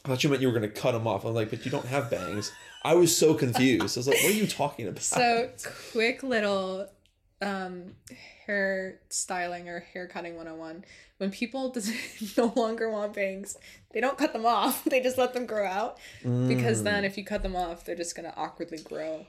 [0.03, 1.25] I thought you meant you were gonna cut them off.
[1.25, 2.51] I'm like, but you don't have bangs.
[2.83, 3.97] I was so confused.
[3.97, 5.01] I was like, what are you talking about?
[5.03, 5.49] So
[5.91, 6.87] quick little
[7.41, 7.95] um
[8.45, 10.83] hair styling or hair cutting 101
[11.19, 11.73] when people
[12.37, 13.55] no longer want bangs
[13.93, 16.83] they don't cut them off they just let them grow out because Mm.
[16.83, 19.25] then if you cut them off they're just gonna awkwardly grow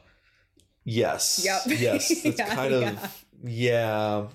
[0.90, 1.78] yes, Yep.
[1.80, 3.08] yes, that's Yeah, kind of yeah.
[3.44, 4.26] yeah.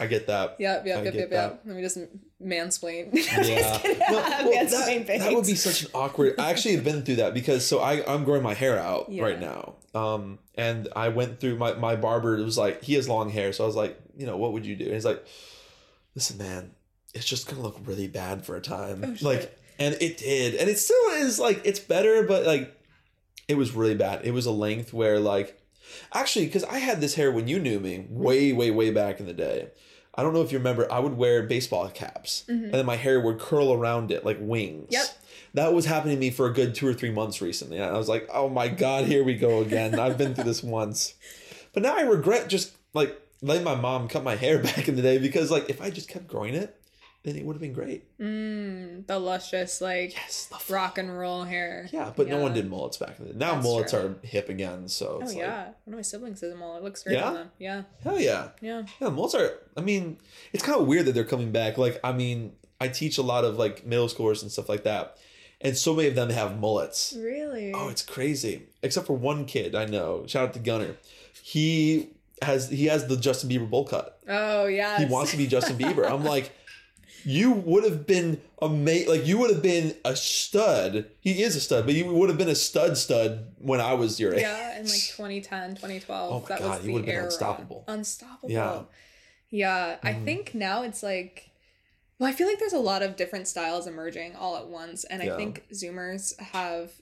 [0.00, 0.56] I get that.
[0.58, 1.98] yep yep I yep get yep yep let me just
[2.42, 6.34] mansplain Yeah, No, well, mansplain that, that would be such an awkward.
[6.38, 9.22] I actually have been through that because so I I'm growing my hair out Yeah.
[9.24, 9.74] right now.
[9.94, 13.52] Um, and I went through my my barber it was like he has long hair,
[13.52, 14.84] so I was like, you know, what would you do?
[14.86, 15.22] And he's like,
[16.14, 16.72] listen, man,
[17.14, 19.04] it's just gonna look really bad for a time.
[19.04, 21.38] Oh, like, and it did, and it still is.
[21.38, 22.74] Like, it's better, but like,
[23.48, 24.24] it was really bad.
[24.24, 25.60] It was a length where like,
[26.12, 29.26] actually, because I had this hair when you knew me, way way way back in
[29.26, 29.68] the day.
[30.16, 30.90] I don't know if you remember.
[30.92, 34.84] I would wear baseball caps, and then my hair would curl around it like wings.
[34.84, 34.92] Mm-hmm.
[34.92, 35.06] Yep.
[35.54, 37.78] That was happening to me for a good two or three months recently.
[37.78, 39.98] And I was like, oh my God, here we go again.
[39.98, 41.14] I've been through this once.
[41.72, 45.02] But now I regret just like letting my mom cut my hair back in the
[45.02, 46.76] day because like if I just kept growing it,
[47.24, 48.04] then it would have been great.
[48.18, 52.68] mm, the luscious like Yes, the rock and roll hair Yeah, but no one did
[52.70, 53.36] mullets back then.
[53.38, 54.00] Now That's mullets true.
[54.22, 56.76] are hip again, so oh it's like yeah one of my siblings has them all
[56.76, 57.28] it looks great Yeah?
[57.28, 58.48] on them yeah hell yeah.
[58.60, 60.18] yeah Yeah, mullets are I mean,
[60.52, 61.76] it's kind of weird that they're coming back.
[61.78, 65.16] Like, I mean, I teach a lot of like middle schoolers and stuff like that.
[65.60, 67.14] And so many of them have mullets.
[67.16, 68.64] really Oh, it's crazy.
[68.82, 70.24] Except for one kid I know.
[70.26, 70.96] Shout out to Gunner.
[71.42, 72.10] He
[72.42, 74.20] has he has the Justin Bieber bowl cut.
[74.28, 76.08] oh yeah He wants to be Justin Bieber.
[76.10, 76.52] I'm like,
[77.24, 79.08] you would have been amazing.
[79.08, 81.06] Like you would have been a stud.
[81.20, 84.20] He is a stud, but you would have been a stud stud when I was
[84.20, 84.42] your age.
[84.42, 86.32] Yeah, in like 2010, 2012.
[86.32, 87.84] Oh my that God, was you the would've been unstoppable.
[87.88, 88.50] Unstoppable.
[88.50, 88.82] Yeah.
[89.50, 89.96] Yeah.
[90.02, 90.24] I Mhm.
[90.24, 91.50] think now it's like
[92.20, 95.02] well, I feel like there's a lot of different styles emerging all at once.
[95.04, 95.36] And I Yeah.
[95.36, 96.92] think Zoomers have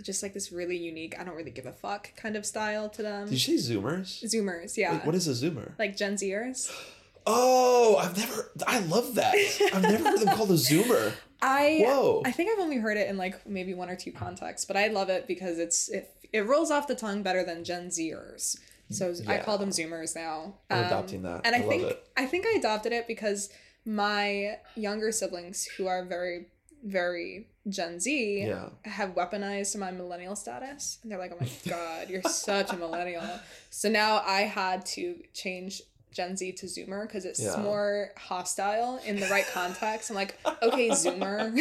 [0.00, 3.02] just like this really unique, I don't really give a fuck kind of style to
[3.02, 3.28] them.
[3.28, 4.22] Did you say Zoomers?
[4.24, 4.92] Zoomers, yeah.
[4.92, 5.72] Like, what is a Zoomer?
[5.80, 6.70] like Gen Zers.
[7.26, 8.50] Oh, I've never.
[8.66, 9.34] I love that.
[9.72, 11.12] I've never heard them called a Zoomer.
[11.42, 12.22] I Whoa.
[12.24, 14.88] I think I've only heard it in like maybe one or two contexts, but I
[14.88, 18.56] love it because it's it, it rolls off the tongue better than Gen Zers.
[18.90, 20.54] So I call them Zoomers now.
[20.70, 21.40] Um, adopting that.
[21.44, 22.08] And I, I think it.
[22.16, 23.48] I think I adopted it because
[23.84, 26.46] my younger siblings, who are very
[26.84, 28.70] very Gen Z, Yeah.
[28.84, 33.22] have weaponized my millennial status, and they're like, "Oh my god, you're such a millennial."
[33.70, 35.80] So now I had to change
[36.12, 37.56] Gen Z to Zoomer because it's Yeah.
[37.56, 40.10] more hostile in the right context.
[40.10, 41.52] I'm like, okay, Zoomer.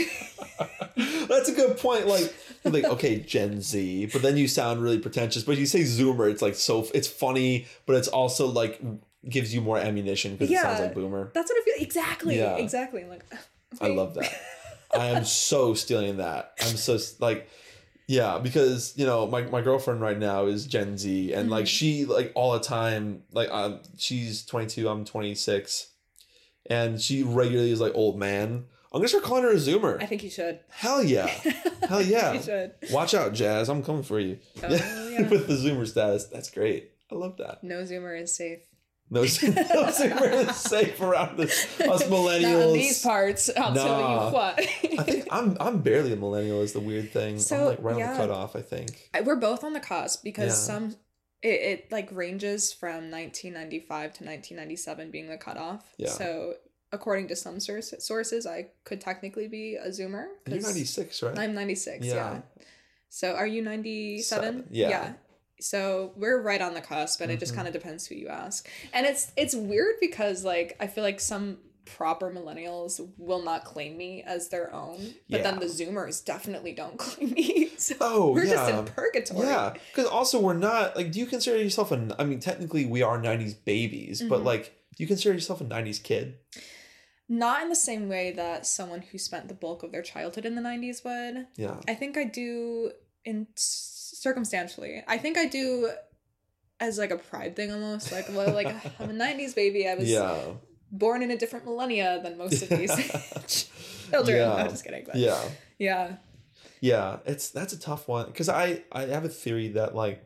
[1.28, 2.08] That's a good point.
[2.08, 2.34] Like,
[2.66, 5.44] like okay, Gen Z, but then you sound really pretentious.
[5.44, 6.88] But you say Zoomer, it's like so.
[6.94, 8.80] It's funny, but it's also like
[9.28, 10.86] gives you more ammunition because it sounds Yeah.
[10.86, 11.32] like Boomer.
[11.34, 11.84] That's what I feel.
[11.84, 12.38] Exactly.
[12.38, 12.56] Yeah.
[12.58, 13.04] Exactly.
[13.04, 13.24] I'm like,
[13.80, 14.34] I love that.
[14.94, 16.54] I am so stealing that.
[16.62, 17.48] I'm so like,
[18.12, 21.70] yeah, because you know my, my girlfriend right now is Gen Z, and like Mhm.
[21.70, 25.88] she like all the time like um she's 22, I'm 26,
[26.70, 28.66] and she regularly is like old man.
[28.94, 30.02] I'm gonna start calling her a Zoomer.
[30.04, 30.60] I think you should.
[30.70, 31.28] Hell yeah.
[31.88, 32.34] Hell yeah.
[32.34, 32.74] you should.
[32.92, 33.70] Watch out, Jazz.
[33.70, 34.38] I'm coming for you.
[34.62, 35.22] Oh, yeah.
[35.30, 36.26] With the Zoomer status.
[36.26, 36.92] That's great.
[37.10, 37.64] I love that.
[37.64, 38.60] No Zoomer is safe.
[39.14, 42.74] No, no Zoomer is safe around this, us millennials.
[42.74, 43.50] these parts.
[43.58, 43.84] I'll Nah.
[43.84, 44.60] tell you what.
[45.00, 47.34] I think I'm I'm barely a millennial is the weird thing.
[47.34, 49.10] I'm So, like right on the cutoff, I think.
[49.24, 50.54] We're both on the cusp because Yeah.
[50.74, 50.96] some
[51.44, 55.94] it, it like ranges from 1995 to 1997 being the cutoff.
[55.98, 56.10] Yeah.
[56.10, 56.54] So
[56.94, 60.28] according to some source, sources, I could technically be a Zoomer.
[60.48, 61.38] You're 'cause 96, right?
[61.40, 62.06] I'm 96.
[62.06, 62.14] Yeah.
[62.16, 62.42] Yeah.
[63.10, 64.24] So are you 97?
[64.24, 65.14] Seven, yeah.
[65.62, 67.58] So we're right on the cusp, and it just Mhm.
[67.58, 68.68] kind of depends who you ask.
[68.94, 73.98] And it's it's weird because like I feel like some proper millennials will not claim
[73.98, 77.72] me as their own, but then the Zoomers definitely don't claim me.
[77.78, 79.48] So Oh, we're just in purgatory.
[79.48, 81.12] Yeah, because also we're not like.
[81.12, 82.16] Do you consider yourself a?
[82.20, 84.46] I mean, technically we are '90s babies, but Mhm.
[84.46, 86.36] like, do you consider yourself a '90s kid?
[87.28, 90.56] Not in the same way that someone who spent the bulk of their childhood in
[90.56, 91.48] the 90s would.
[91.56, 91.80] Yeah.
[91.88, 92.92] I think I do
[93.24, 93.48] in
[94.22, 95.04] circumstantially.
[95.08, 95.90] I think I do
[96.80, 98.12] as like a pride thing almost.
[98.12, 98.68] Like well, like
[99.00, 99.88] I'm a 90s baby.
[99.88, 100.40] I was Yeah.
[100.92, 102.92] born in a different millennia than most of these
[104.12, 104.38] children.
[104.38, 104.54] Yeah.
[104.54, 105.04] I'm just kidding.
[105.06, 105.42] But Yeah.
[105.80, 106.16] yeah.
[106.82, 107.18] Yeah.
[107.26, 110.24] It's that's a tough one because I I have a theory that like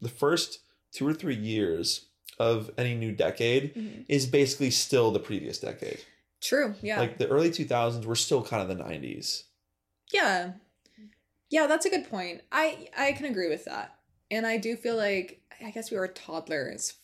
[0.00, 0.60] the first
[0.92, 2.06] two or three years
[2.38, 4.04] of any new decade Mhm.
[4.08, 6.00] is basically still the previous decade.
[6.40, 6.74] True.
[6.82, 6.98] Yeah.
[7.00, 9.44] Like the early 2000s were still kind of the 90s.
[10.12, 10.52] Yeah.
[11.54, 12.40] Yeah, that's a good point.
[12.50, 13.94] I I can agree with that.
[14.28, 16.94] And I do feel like I guess we were toddlers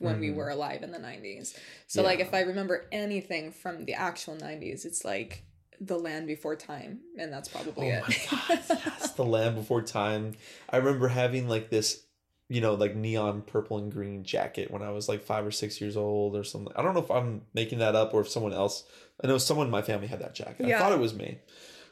[0.00, 0.34] when we Mhm.
[0.34, 1.54] were alive in the 90s.
[1.86, 5.44] So like if I remember anything from the actual 90s, it's like
[5.80, 8.04] The Land Before Time and that's probably oh it.
[8.28, 10.34] god, yes, The Land Before Time.
[10.68, 12.02] I remember having like this,
[12.48, 15.80] you know, like neon purple and green jacket when I was like five or six
[15.80, 16.72] years old or something.
[16.74, 18.82] I don't know if I'm making that up or if someone else.
[19.22, 20.66] I know someone in my family had that jacket.
[20.66, 21.38] I thought it was me.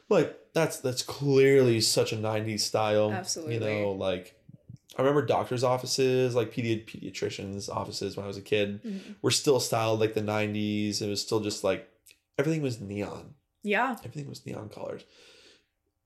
[0.09, 3.11] Like that's that's clearly such a '90s style.
[3.11, 3.53] Absolutely.
[3.55, 4.35] You know, like
[4.97, 9.15] I remember doctors' offices, like pedi- pediatricians' offices when I was a kid, Mhm.
[9.21, 11.01] were still styled like the '90s.
[11.01, 11.87] It was still just like
[12.37, 13.35] everything was neon.
[13.63, 13.95] Yeah.
[14.03, 15.03] Everything was neon colors.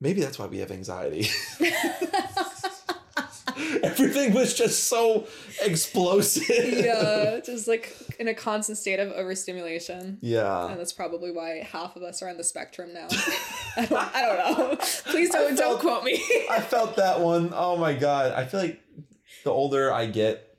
[0.00, 1.26] Maybe that's why we have anxiety.
[3.94, 5.26] Everything was just so
[5.62, 6.44] explosive.
[6.48, 10.18] yeah, just like in a constant state of overstimulation.
[10.20, 10.68] Yeah.
[10.68, 13.08] And that's probably why half of us are on the spectrum now.
[13.76, 14.76] I don't, I don't know.
[15.06, 16.22] Please don't, I don't quote me.
[16.50, 17.50] I felt that one.
[17.54, 18.32] Oh my god.
[18.32, 18.80] I feel like
[19.44, 20.56] the older I get,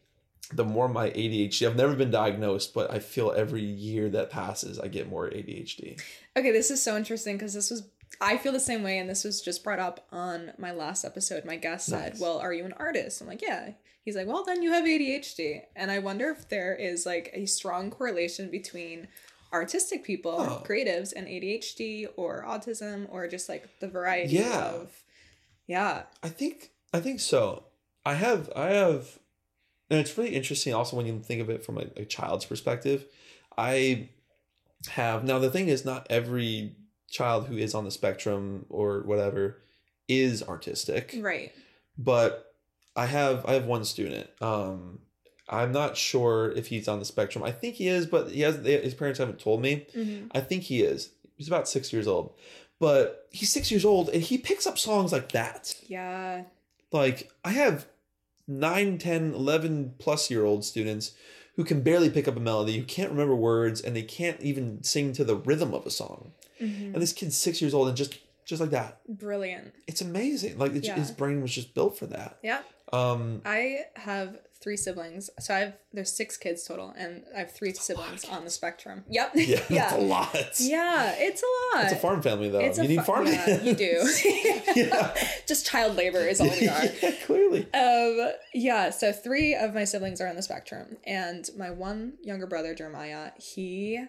[0.54, 1.68] the more my ADHD.
[1.68, 6.00] I've never been diagnosed, but I feel every year that passes, I get more ADHD.
[6.38, 7.84] Okay, this is so interesting because this was
[8.22, 11.44] I feel the same way, and this was just brought up on my last episode.
[11.46, 13.72] My guest said, "Well, are you an artist?" I'm like, "Yeah."
[14.04, 17.46] He's like, "Well, then you have ADHD," and I wonder if there is like a
[17.46, 19.08] strong correlation between
[19.52, 20.64] artistic people, Oh.
[20.66, 24.66] creatives, and ADHD or autism, or just like the variety Yeah.
[24.72, 25.04] of,
[25.68, 27.66] yeah, I think I think so.
[28.06, 29.20] I have I have
[29.90, 33.06] and it's really interesting also when you think of it from a, a child's perspective.
[33.58, 34.10] I
[34.90, 36.76] have now the thing is not every
[37.16, 39.62] child who is on the spectrum or whatever
[40.08, 41.16] is artistic.
[41.20, 41.52] right,
[41.98, 42.54] But
[42.96, 44.28] I have I have one student.
[44.42, 45.00] Um
[45.48, 47.44] I'm not sure if he's on the spectrum.
[47.44, 49.86] I think he is, but he has his parents haven't told me.
[49.96, 50.30] Mhm.
[50.32, 51.10] I think he is.
[51.38, 52.34] He's about 6 years old.
[52.80, 56.44] But he's 6 years old and he picks up songs like that yeah,
[56.92, 57.88] like i have
[58.48, 61.12] 9 10 11 plus year old students
[61.56, 64.84] who can barely pick up a melody who can't remember words and they can't even
[64.84, 66.94] sing to the rhythm of a song Mhm.
[66.94, 69.74] and this kid's six years old and just just like that brilliant.
[69.88, 70.96] it's amazing like Yeah.
[70.96, 72.62] his brain was just built for that Yeah,
[72.94, 77.52] um I have three siblings, so I have there's six kids total, and I have
[77.52, 79.04] three siblings on the spectrum.
[79.10, 79.32] Yep.
[79.36, 79.90] yeah, yeah.
[79.90, 81.84] that's a lot Yeah, it's a lot.
[81.86, 84.10] it's a farm family though It's a you need fa- farm yeah, you do.
[84.76, 85.14] Yeah.
[85.48, 86.86] Just child labor is all we are.
[87.02, 91.70] yeah, clearly Um, yeah, so three of my siblings are on the spectrum, and my
[91.72, 94.04] one younger brother, Jeremiah, he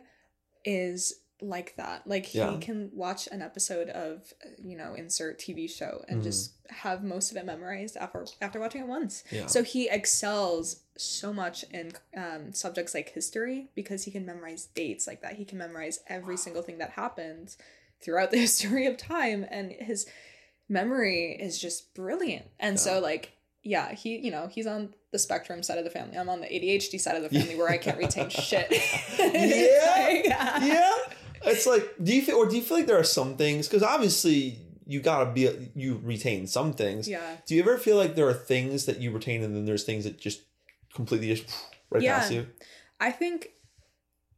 [0.64, 2.06] is like that.
[2.06, 2.56] Like he Yeah.
[2.60, 6.24] can watch an episode of, you know, insert TV show and Mhm.
[6.24, 9.22] just have most of it memorized after after watching it once.
[9.30, 14.66] yeah So he excels so much in um, subjects like history because he can memorize
[14.74, 15.34] dates like that.
[15.34, 17.54] He can memorize every single thing that happened
[18.00, 20.06] throughout the history of time, and his
[20.68, 22.46] memory is just brilliant.
[22.58, 26.16] And so, like, yeah, he, you know, he's on the spectrum side of the family.
[26.16, 28.68] I'm on the ADHD side of the family where I can't retain shit.
[29.18, 30.08] Yeah.
[30.08, 30.64] yeah.
[30.64, 30.92] yeah
[31.46, 33.82] it's like do you feel or do you feel like there are some things because
[33.82, 37.36] obviously you gotta be you retain some things Yeah.
[37.46, 40.04] do you ever feel like there are things that you retain and then there's things
[40.04, 40.42] that just
[40.94, 41.44] completely just
[41.90, 42.40] right past Yeah.
[42.40, 42.46] you
[42.98, 43.48] I think.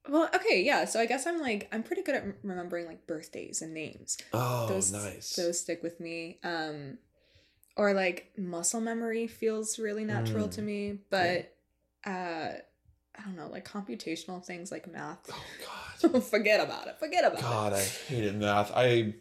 [0.09, 0.85] Well, okay, yeah.
[0.87, 4.17] So I guess I'm like I'm pretty good at remembering like birthdays and names.
[4.33, 6.99] oh those nice those stick with me um
[7.77, 10.53] or like muscle memory feels really natural Mm.
[10.53, 11.55] to me but
[12.07, 12.49] uh
[13.19, 15.45] i don't know like computational things like math oh
[16.13, 17.43] god forget about it forget about it.
[17.43, 19.15] god i hated math i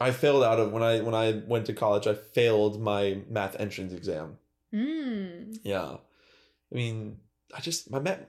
[0.00, 3.58] i failed out of when i when i went to college i failed my math
[3.60, 4.36] entrance exam
[4.74, 5.58] mm.
[5.62, 5.96] Yeah.
[6.72, 7.18] I mean,
[7.56, 8.20] I just my math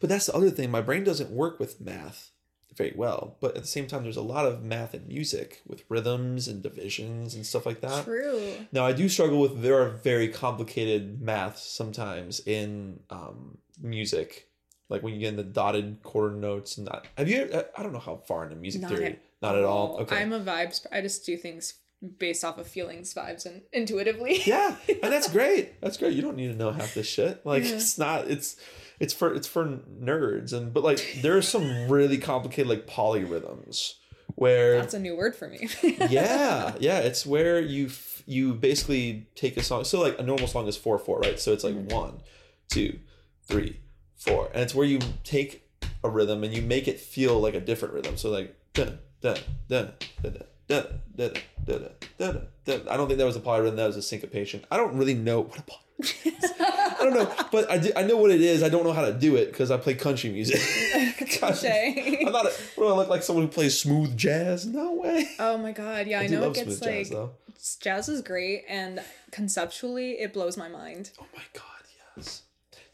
[0.00, 0.70] but that's the other thing.
[0.70, 2.30] My brain doesn't work with math
[2.74, 3.36] very well.
[3.40, 6.62] But at the same time there's a lot of math and music with rhythms and
[6.62, 8.04] divisions and stuff like that.
[8.04, 14.48] true Now I do struggle with there are very complicated maths sometimes in um, music.
[14.88, 17.06] Like when you get in the dotted quarter notes and that.
[17.16, 17.48] Have you?
[17.76, 19.06] I don't know how far into music Not theory.
[19.06, 19.96] at Not at all.
[19.98, 20.16] Oh, Okay.
[20.22, 21.74] i'm a vibes i just do things
[22.18, 26.36] based off of feelings vibes and intuitively yeah and that's great that's great you don't
[26.36, 27.72] need to know half this shit like Yeah.
[27.74, 28.56] it's not it's
[29.00, 29.66] it's for it's for
[30.00, 33.94] nerds and but like there are some really complicated like polyrhythms
[34.36, 35.68] where that's a new word for me
[36.08, 40.46] yeah yeah it's where you f- you basically take a song so like a normal
[40.46, 41.92] song is four four right so it's like Mhm.
[41.92, 42.20] one
[42.70, 42.98] two
[43.48, 43.80] three
[44.16, 45.68] four and it's where you take
[46.04, 49.36] a rhythm and you make it feel like a different rhythm so like dun, dun,
[49.68, 49.92] dun,
[50.22, 50.84] dun, dun, dun,
[51.16, 51.32] dun,
[51.66, 51.88] dun, dun,
[52.18, 52.88] dun, dun.
[52.88, 55.40] I don't think that was a polyrhythm that was a syncopation I don't really know
[55.40, 56.52] what a polyrhythm is.
[57.00, 58.62] I don't know, but I, do, I know what it is.
[58.62, 60.60] I don't know how to do it because I play country music.
[61.40, 61.64] Gosh, Touche.
[61.64, 63.22] I thought, it, what do I look like?
[63.22, 64.66] Someone who plays smooth jazz?
[64.66, 65.28] No way.
[65.38, 67.30] Oh my god, yeah, I, do know it gets like jazz though.
[67.80, 71.10] jazz is great and conceptually it blows my mind.
[71.20, 71.62] Oh my god,
[72.16, 72.42] yes.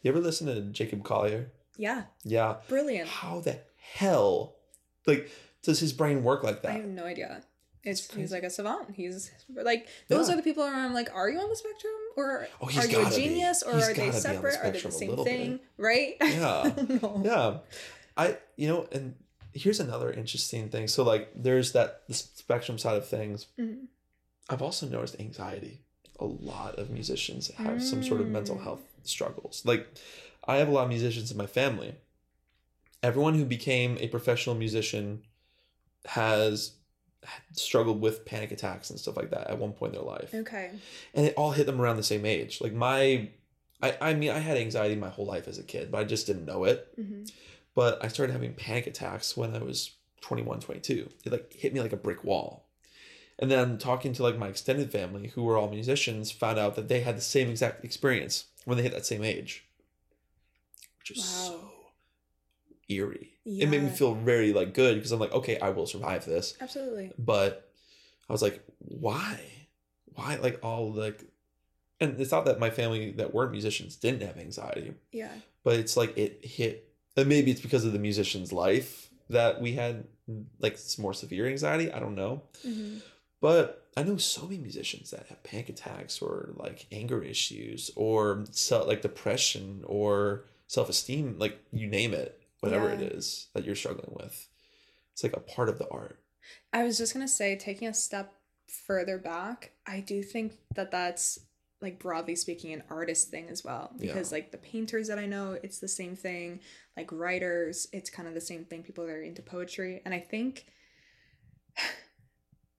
[0.05, 1.51] You ever listen to Jacob Collier?
[1.77, 2.57] Yeah, Yeah.
[2.67, 3.09] brilliant.
[3.09, 3.57] How the
[3.95, 4.55] hell,
[5.07, 5.31] like,
[5.63, 6.69] does his brain work like that?
[6.73, 7.41] I have no idea.
[7.83, 8.91] It's he's like a savant.
[8.93, 10.35] He's like those Yeah.
[10.35, 12.87] are the people I'm like, are you on the spectrum or Oh, are you a
[12.87, 13.23] gotta be.
[13.23, 14.57] genius or He's are they on the separate?
[14.63, 15.59] Are they the same thing?
[15.77, 16.17] Right?
[16.21, 16.71] Yeah.
[16.71, 17.57] I yeah
[18.17, 19.15] i you know and
[19.53, 23.87] here's another interesting thing so like there's that the spectrum side of things Mhm.
[24.49, 25.81] i've also noticed anxiety
[26.19, 28.63] a lot of musicians have some sort of mental Mm.
[28.63, 29.63] health struggles.
[29.65, 29.87] Like
[30.47, 31.95] i have a lot of musicians in my family.
[33.03, 35.21] Everyone who became a professional musician
[36.05, 36.73] has
[37.53, 40.33] struggled with panic attacks and stuff like that at one point in their life.
[40.33, 40.71] Okay.
[41.13, 42.61] and it all hit them around the same age.
[42.61, 43.29] Like my
[43.81, 46.27] I, I mean i had anxiety my whole life as a kid but i just
[46.27, 46.87] didn't know it.
[46.95, 47.23] Hmm
[47.75, 49.91] but I started having panic attacks when I was
[50.21, 51.09] 21, 22.
[51.25, 52.65] It like hit me like a brick wall.
[53.37, 56.87] And then talking to like my extended family who were all musicians found out that
[56.87, 59.65] they had the same exact experience when they hit that same age.
[60.99, 61.23] Which is Wow.
[61.23, 61.69] so
[62.89, 63.31] eerie.
[63.45, 66.55] It made me feel very like good because I'm like, okay, I will survive this.
[66.59, 67.11] Absolutely.
[67.17, 67.71] But
[68.29, 69.39] I was like, why?
[70.13, 71.23] Why like all like
[71.99, 75.31] and it's not that my family that weren't musicians didn't have anxiety Yeah.
[75.63, 79.73] but it's like it hit and maybe it's because of the musician's life that we
[79.73, 80.05] had
[80.59, 82.97] like some more severe anxiety i don't know hmm
[83.41, 88.45] but i know so many musicians that have panic attacks or like anger issues or
[88.51, 92.95] self, like depression or self-esteem like you name it whatever Yeah.
[92.95, 94.47] it is that you're struggling with
[95.13, 96.19] it's like a part of the art
[96.71, 98.31] I was just gonna say, taking a step
[98.67, 101.39] further back, I do think that that's
[101.81, 105.57] like broadly speaking an artist thing as well because like the painters that I know,
[105.63, 106.59] it's the same thing.
[106.95, 108.83] Like writers, it's kind of the same thing.
[108.83, 110.67] People that are into poetry, and I think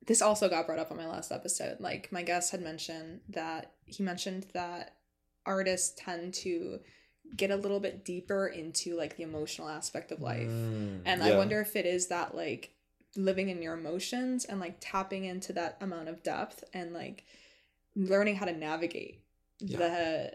[0.06, 1.78] this also got brought up on my last episode.
[1.80, 4.94] Like my guest had mentioned that he mentioned that
[5.44, 6.80] artists tend to
[7.36, 10.46] get a little bit deeper into like the emotional aspect of life.
[10.48, 12.70] Mm, And I wonder if it is that like
[13.16, 17.24] living in your emotions and like tapping into that amount of depth and like
[17.94, 19.22] learning how to navigate
[19.60, 20.30] the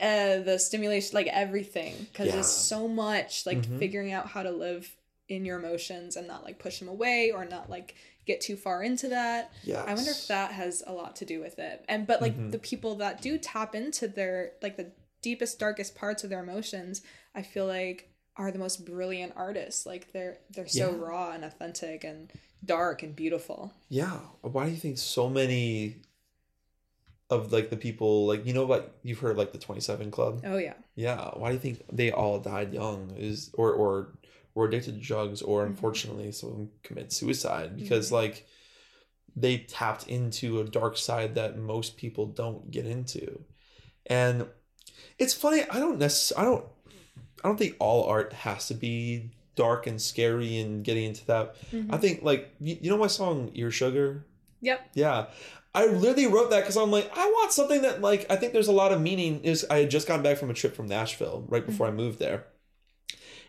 [0.00, 2.34] uh, the stimulation like everything because Yeah.
[2.34, 3.78] there's so much like Mhm.
[3.78, 4.96] figuring out how to live
[5.28, 7.94] in your emotions and not like push them away or not like
[8.26, 9.82] get too far into that Yeah.
[9.82, 11.84] I wonder if that has a lot to do with it.
[11.88, 12.52] And but like Mhm.
[12.52, 14.92] the people that do tap into their like the
[15.22, 17.02] deepest darkest parts of their emotions,
[17.34, 19.84] I feel like are the most brilliant artists.
[19.86, 20.96] Like they're they're so Yeah.
[20.98, 22.30] raw and authentic and
[22.64, 23.72] dark and beautiful.
[23.88, 24.20] Yeah.
[24.40, 25.96] Why do you think so many
[27.30, 30.42] of like the people like you know like you've heard like the 27 club?
[30.44, 30.74] Oh yeah.
[30.94, 31.30] Yeah.
[31.34, 33.14] Why do you think they all died young?
[33.16, 34.12] Is or or
[34.54, 35.68] were addicted to drugs or Mhm.
[35.68, 38.12] unfortunately some of them commit suicide because Mhm.
[38.12, 38.46] like
[39.34, 43.40] they tapped into a dark side that most people don't get into.
[44.06, 44.46] And
[45.18, 46.66] it's funny, I don't necessarily I don't
[47.44, 51.56] I don't think all art has to be dark and scary and getting into that.
[51.72, 52.00] I Mhm.
[52.00, 54.26] think like you, you know my song Ear Sugar?
[54.60, 54.90] Yep.
[54.94, 55.26] Yeah.
[55.74, 58.68] I literally wrote that because I'm like, I want something that like I think there's
[58.68, 59.42] a lot of meaning.
[59.42, 62.18] Is I had just gotten back from a trip from Nashville right before I moved
[62.18, 62.46] there.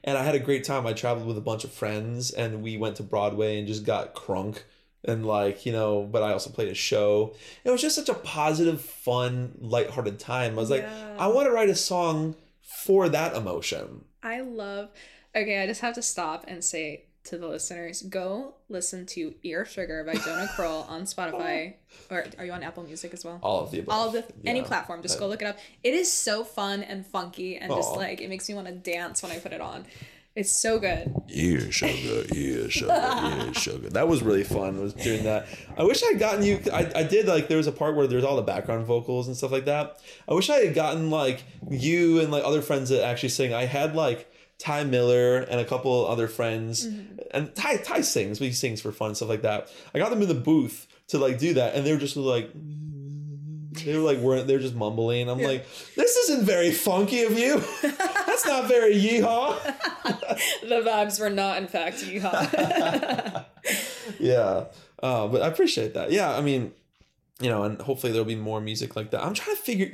[0.03, 0.85] And I had a great time.
[0.85, 4.13] I traveled with a bunch of friends and we went to Broadway and just got
[4.15, 4.63] crunk
[5.05, 7.35] and like, you know, but I also played a show.
[7.63, 10.53] It was just such a positive, fun, lighthearted time.
[10.53, 10.85] I was like,
[11.17, 14.05] I want to write a song for that emotion.
[14.21, 14.89] I love
[15.35, 19.63] Okay, I just have to stop and say to the listeners, go listen to Ear
[19.65, 21.73] Sugar by Jonah Kroll on Spotify.
[22.09, 23.39] Or are you on Apple Music as well?
[23.41, 23.93] All of the above.
[23.95, 24.65] all of the any Yeah.
[24.65, 28.19] platform just go look it up it is so fun and funky and just like
[28.21, 29.85] it makes me want to dance when i put it on
[30.35, 33.89] it's so good ear sugar, ear sugar, ear sugar.
[33.91, 34.81] That was really fun.
[34.81, 35.45] Was doing that.
[35.77, 36.59] I wish I had gotten you.
[36.73, 39.37] I, I did like there was a part where there's all the background vocals and
[39.37, 39.99] stuff like that.
[40.27, 43.53] I wish I had gotten like you and like other friends that actually sing.
[43.53, 44.27] I had like
[44.63, 46.87] Ty Miller and a couple other friends,
[47.31, 49.69] and Ty Ty sings, but he sings for fun stuff like that.
[49.93, 52.49] I got them in the booth to like do that, and they were just like.
[53.83, 55.27] They were like, weren't they're just mumbling.
[55.27, 55.47] I'm Yeah.
[55.47, 57.59] like, this isn't very funky of you.
[57.81, 59.59] That's not very yeehaw.
[60.61, 63.45] the vibes were not in fact yeehaw
[64.19, 64.65] yeah
[65.01, 66.71] uh, but i appreciate that yeah i mean
[67.39, 69.89] you know and hopefully there'll be more music like that i'm trying to figure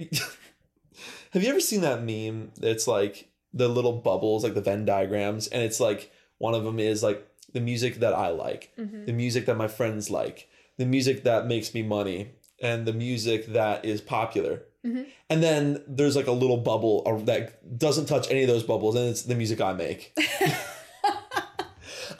[1.32, 5.48] have you ever seen that meme it's like the little bubbles like the venn diagrams
[5.48, 9.06] and it's like one of them is like the music that i like Mhm.
[9.06, 10.48] the music that my friends like
[10.78, 12.32] the music that makes me money
[12.62, 15.06] and the music that is popular Mhm.
[15.30, 19.10] and then there's like a little bubble that doesn't touch any of those bubbles, and
[19.10, 20.14] it's the music I make.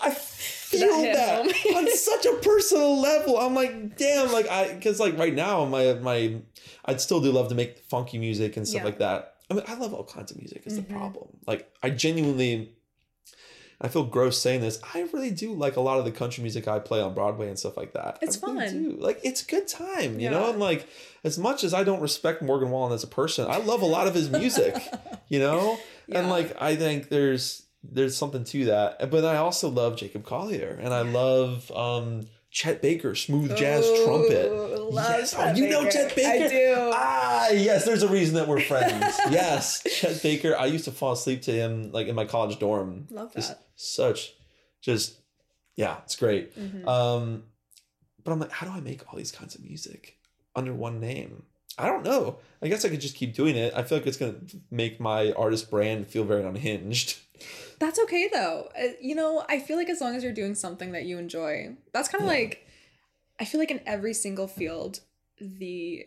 [0.02, 3.38] I feel hit that on such a personal level.
[3.38, 6.36] I'm like, damn, like I, because like right now, my my,
[6.86, 8.86] I'd still do love to make funky music and stuff Yeah.
[8.86, 9.36] like that.
[9.50, 10.64] I mean, I love all kinds of music.
[10.66, 10.88] Is Mhm.
[10.88, 11.28] the problem?
[11.48, 12.74] Like, I genuinely,
[13.82, 14.80] I feel gross saying this.
[14.94, 17.58] I really do like a lot of the country music I play on Broadway and
[17.58, 18.20] stuff like that.
[18.22, 18.84] It's really fun.
[18.84, 18.98] do.
[19.00, 20.44] Like, it's a good time, you know.
[20.46, 20.50] Yeah.
[20.52, 20.88] And like,
[21.24, 24.08] as much as I don't respect Morgan Wallen as a person, I love a lot
[24.08, 24.76] of his music,
[25.30, 25.78] you know.
[26.12, 29.10] And like, I think there's there's something to that.
[29.10, 34.48] But I also love Jacob Collier, and I love um Chet Baker, smooth jazz trumpet.
[34.52, 35.34] Ooh, love Yes.
[35.36, 36.46] Oh, Chet you know Chet Baker?
[36.46, 36.92] I do.
[36.94, 37.86] Ah, yes.
[37.86, 39.20] There's a reason that we're friends.
[39.30, 40.58] yes, Chet Baker.
[40.58, 43.08] I used to fall asleep to him like in my college dorm.
[43.12, 43.62] Love Just that.
[43.76, 44.34] such,
[44.82, 45.20] just
[45.76, 46.58] yeah, it's great.
[46.58, 46.88] Mhm.
[46.88, 47.44] Um,
[48.24, 50.18] but I'm like, how do I make all these kinds of music
[50.56, 51.44] under one name?
[51.78, 52.40] I don't know.
[52.62, 53.74] I guess I could just keep doing it.
[53.76, 54.36] I feel like it's gonna
[54.72, 57.18] make my artist brand feel very unhinged.
[57.80, 58.70] That's okay though.
[58.78, 61.76] Uh, you know, I feel like as long as you're doing something that you enjoy,
[61.94, 62.38] that's kind of Yeah.
[62.40, 62.66] like
[63.40, 65.00] I feel like in every single field,
[65.40, 66.06] the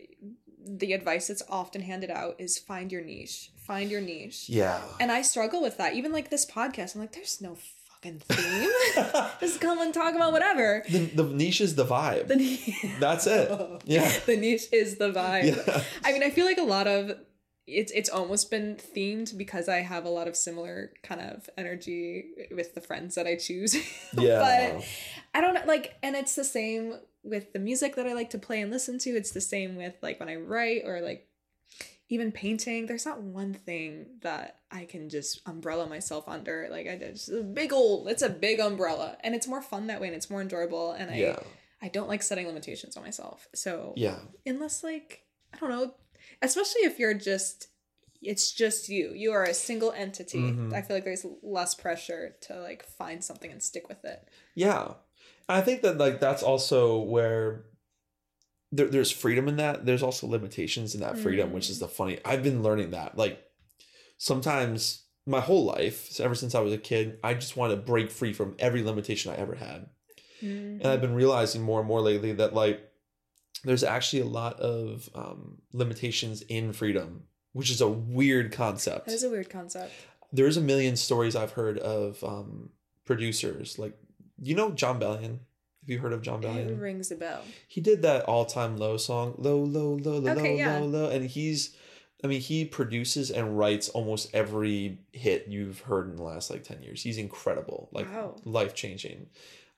[0.65, 3.51] the advice that's often handed out is find your niche.
[3.57, 4.47] Find your niche.
[4.49, 4.79] Yeah.
[4.99, 5.95] And I struggle with that.
[5.95, 7.57] Even like this podcast, I'm like, there's no
[7.89, 8.69] fucking theme.
[9.41, 10.83] Just come and talk about whatever.
[10.89, 12.27] the, the niche is the vibe.
[12.27, 12.69] The niche,
[12.99, 13.49] That's it.
[13.85, 14.09] Yeah.
[14.25, 15.65] the niche is the vibe.
[15.67, 15.83] Yeah.
[16.03, 17.17] I mean, I feel like a lot of
[17.65, 22.25] it's it's almost been themed because I have a lot of similar kind of energy
[22.51, 23.75] with the friends that I choose.
[24.17, 24.39] Yeah.
[24.75, 24.85] but
[25.33, 28.61] I don't like, and it's the same with the music that I like to play
[28.61, 29.09] and listen to.
[29.11, 31.27] It's the same with like when I write or like
[32.09, 32.85] even painting.
[32.85, 36.67] There's not one thing that I can just umbrella myself under.
[36.69, 40.01] Like I just a big old, it's a big umbrella, and it's more fun that
[40.01, 40.91] way, and it's more enjoyable.
[40.91, 41.39] And I yeah.
[41.81, 43.47] I don't like setting limitations on myself.
[43.55, 44.19] So Yeah.
[44.45, 45.93] unless like I don't know,
[46.43, 47.67] especially if you're just
[48.21, 49.11] it's just you.
[49.13, 50.39] You are a single entity.
[50.39, 50.73] Mhm.
[50.73, 54.29] I feel like there's less pressure to like find something and stick with it.
[54.55, 54.93] Yeah.
[55.49, 57.65] I think that like that's also where
[58.71, 59.85] there, there's freedom in that.
[59.85, 62.19] There's also limitations in that freedom, which is the funny.
[62.23, 63.17] I've been learning that.
[63.17, 63.43] Like
[64.17, 67.77] sometimes my whole life, so ever since I was a kid, I just want to
[67.77, 69.87] break free from every limitation I ever had.
[70.41, 72.81] And I've been realizing more and more lately that like
[73.63, 79.05] there's actually a lot of um, limitations in freedom, which is a weird concept.
[79.07, 79.91] That is a weird concept.
[80.31, 82.69] There's a million stories I've heard of um,
[83.05, 83.97] producers like
[84.41, 85.39] you know Jon Bellion.
[85.81, 86.79] Have you heard of Jon It Bellion?
[86.81, 87.41] rings a bell.
[87.67, 90.77] He did that all time low song, low, low, low, low, Okay, low, yeah.
[90.79, 91.75] low, low, and he's.
[92.23, 96.63] I mean, he produces and writes almost every hit you've heard in the last like
[96.63, 97.03] ten years.
[97.03, 98.37] He's incredible, like Wow.
[98.45, 99.27] life changing.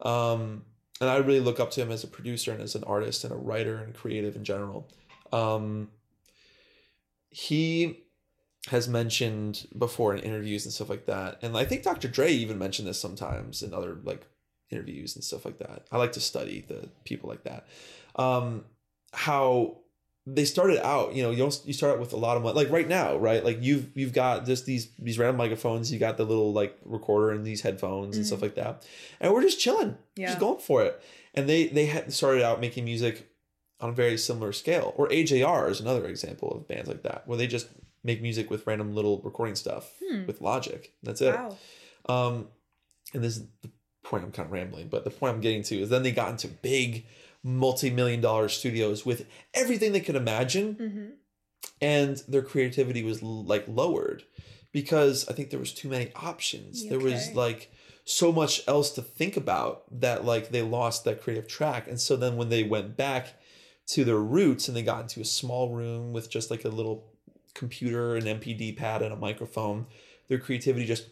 [0.01, 0.63] Um,
[1.01, 3.33] and I really look up to him as a producer and as an artist and
[3.33, 4.87] a writer and creative in general.
[5.31, 5.89] Um,
[7.29, 8.05] he
[8.69, 12.07] has mentioned before in interviews and stuff like that, and I think Dr.
[12.07, 14.25] Dre even mentioned this sometimes in other like
[14.71, 15.85] interviews and stuff like that.
[15.91, 17.67] I like to study the people like that.
[18.15, 18.65] Um,
[19.13, 19.77] how
[20.27, 22.55] they started out, you know, you don't, you start out with a lot of money.
[22.55, 23.43] Like right now, right?
[23.45, 25.91] Like you've you've got just these these random microphones.
[25.91, 28.83] You got the little like recorder and these headphones and stuff like that,
[29.19, 30.27] and we're just chilling, Yeah.
[30.27, 31.01] just going for it.
[31.35, 33.29] And they they had started out making music
[33.81, 34.93] on a very similar scale.
[34.97, 37.67] Or AJR is another example of bands like that, where they just
[38.03, 40.25] make music with random little recording stuff Hmm.
[40.25, 40.91] with Logic.
[41.03, 41.35] That's it.
[41.35, 41.57] Wow.
[42.07, 42.47] Um,
[43.13, 43.69] and this is the
[44.03, 46.29] point I'm kind of rambling, but the point I'm getting to is then they got
[46.29, 47.05] into big,
[47.45, 51.05] multi-million dollar studios with everything they could imagine, hmm
[51.81, 54.23] and their creativity was like lowered
[54.71, 56.87] because I think there was too many options.
[56.87, 57.71] There was like
[58.05, 62.15] so much else to think about that like they lost that creative track, and so
[62.15, 63.35] then when they went back
[63.87, 67.11] to their roots and they got into a small room with just like a little
[67.53, 69.87] computer, an MPD pad, and a microphone,
[70.27, 71.09] their creativity just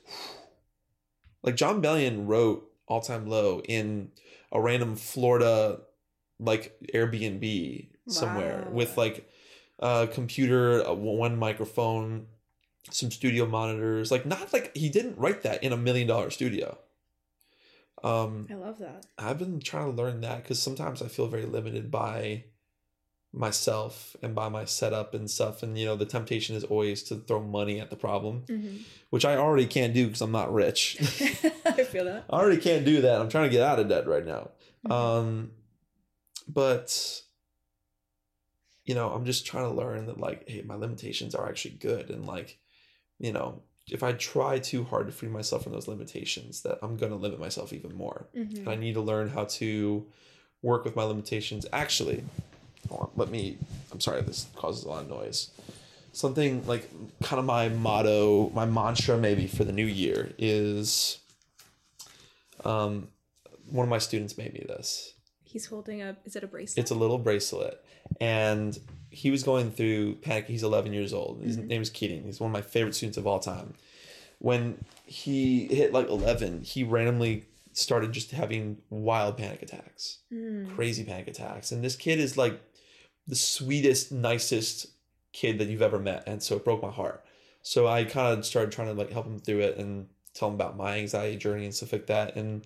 [1.44, 4.12] like Jon Bellion wrote All Time Low in
[4.52, 5.82] a random Florida
[6.44, 8.72] like Airbnb somewhere Wow.
[8.72, 9.30] with like
[9.80, 12.28] a computer, a, one microphone,
[12.92, 14.12] some studio monitors.
[14.12, 16.78] Like not like he didn't write that in a million dollar studio.
[18.04, 19.06] Um, I love that.
[19.18, 22.44] I've been trying to learn that because sometimes I feel very limited by
[23.32, 25.64] myself and by my setup and stuff.
[25.64, 28.78] And you know, the temptation is always to throw money at the problem, hmm
[29.10, 30.98] which I already can't do because I'm not rich.
[31.68, 32.26] I feel that.
[32.32, 33.22] I already can't do that.
[33.22, 34.50] I'm trying to get out of debt right now.
[34.88, 34.92] Mhm.
[34.92, 35.52] Um,
[36.48, 37.22] but
[38.86, 42.10] you know, I'm just trying to learn that like, hey, my limitations are actually good,
[42.10, 42.58] and like,
[43.18, 46.98] you know, if I try too hard to free myself from those limitations, that I'm
[46.98, 48.28] gonna limit myself even more.
[48.36, 48.60] Mhm.
[48.60, 50.06] And I need to learn how to
[50.62, 51.66] work with my limitations.
[51.72, 52.24] Actually,
[52.90, 53.58] on, let me.
[53.92, 55.50] I'm sorry, this causes a lot of noise.
[56.12, 56.90] Something like
[57.24, 61.20] kind of my motto, my mantra maybe for the new year is.
[62.66, 63.10] Um,
[63.70, 65.13] one of my students made me this.
[65.54, 66.18] He's holding a.
[66.26, 66.78] Is it a bracelet?
[66.82, 67.80] It's a little bracelet,
[68.20, 68.78] and
[69.12, 70.48] he was going through panic.
[70.48, 71.42] He's 11 years old.
[71.44, 72.24] His name is Keating.
[72.24, 73.76] He's one of my favorite students of all time.
[74.40, 80.76] When he hit like 11, he randomly started just having wild panic attacks, Mm.
[80.76, 81.72] crazy panic attacks.
[81.72, 82.60] And this kid is like
[83.28, 84.88] the sweetest, nicest
[85.32, 86.24] kid that you've ever met.
[86.28, 87.24] And so it broke my heart.
[87.62, 90.56] So I kind of started trying to like help him through it and tell him
[90.56, 92.36] about my anxiety journey and stuff like that.
[92.36, 92.66] And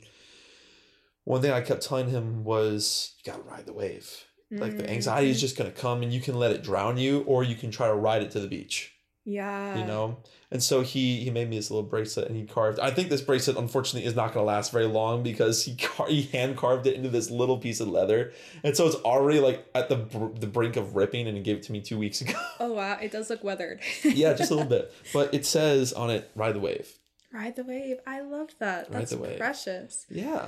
[1.28, 4.10] one thing I kept telling him was, you gotta ride the wave.
[4.50, 4.92] Like the Mm.
[4.92, 7.70] anxiety is just gonna come and you can let it drown you, or you can
[7.70, 8.94] try to ride it to the beach.
[9.26, 9.78] Yeah.
[9.78, 10.20] You know?
[10.52, 12.80] And so he he made me this little bracelet and he carved.
[12.80, 16.22] I think this bracelet unfortunately is not gonna last very long because he car- he
[16.22, 18.32] hand carved it into this little piece of leather,
[18.64, 21.28] and so it's already like at the br- the brink of ripping.
[21.28, 22.40] And he gave it to me two weeks ago.
[22.62, 23.82] Oh wow, it does look weathered.
[24.06, 26.88] yeah, just a little bit, but it says on it, "Ride the wave."
[27.34, 27.98] Ride the wave.
[28.08, 28.90] I love that.
[28.90, 29.38] Ride That's the wave.
[29.40, 30.06] precious.
[30.10, 30.46] Yeah.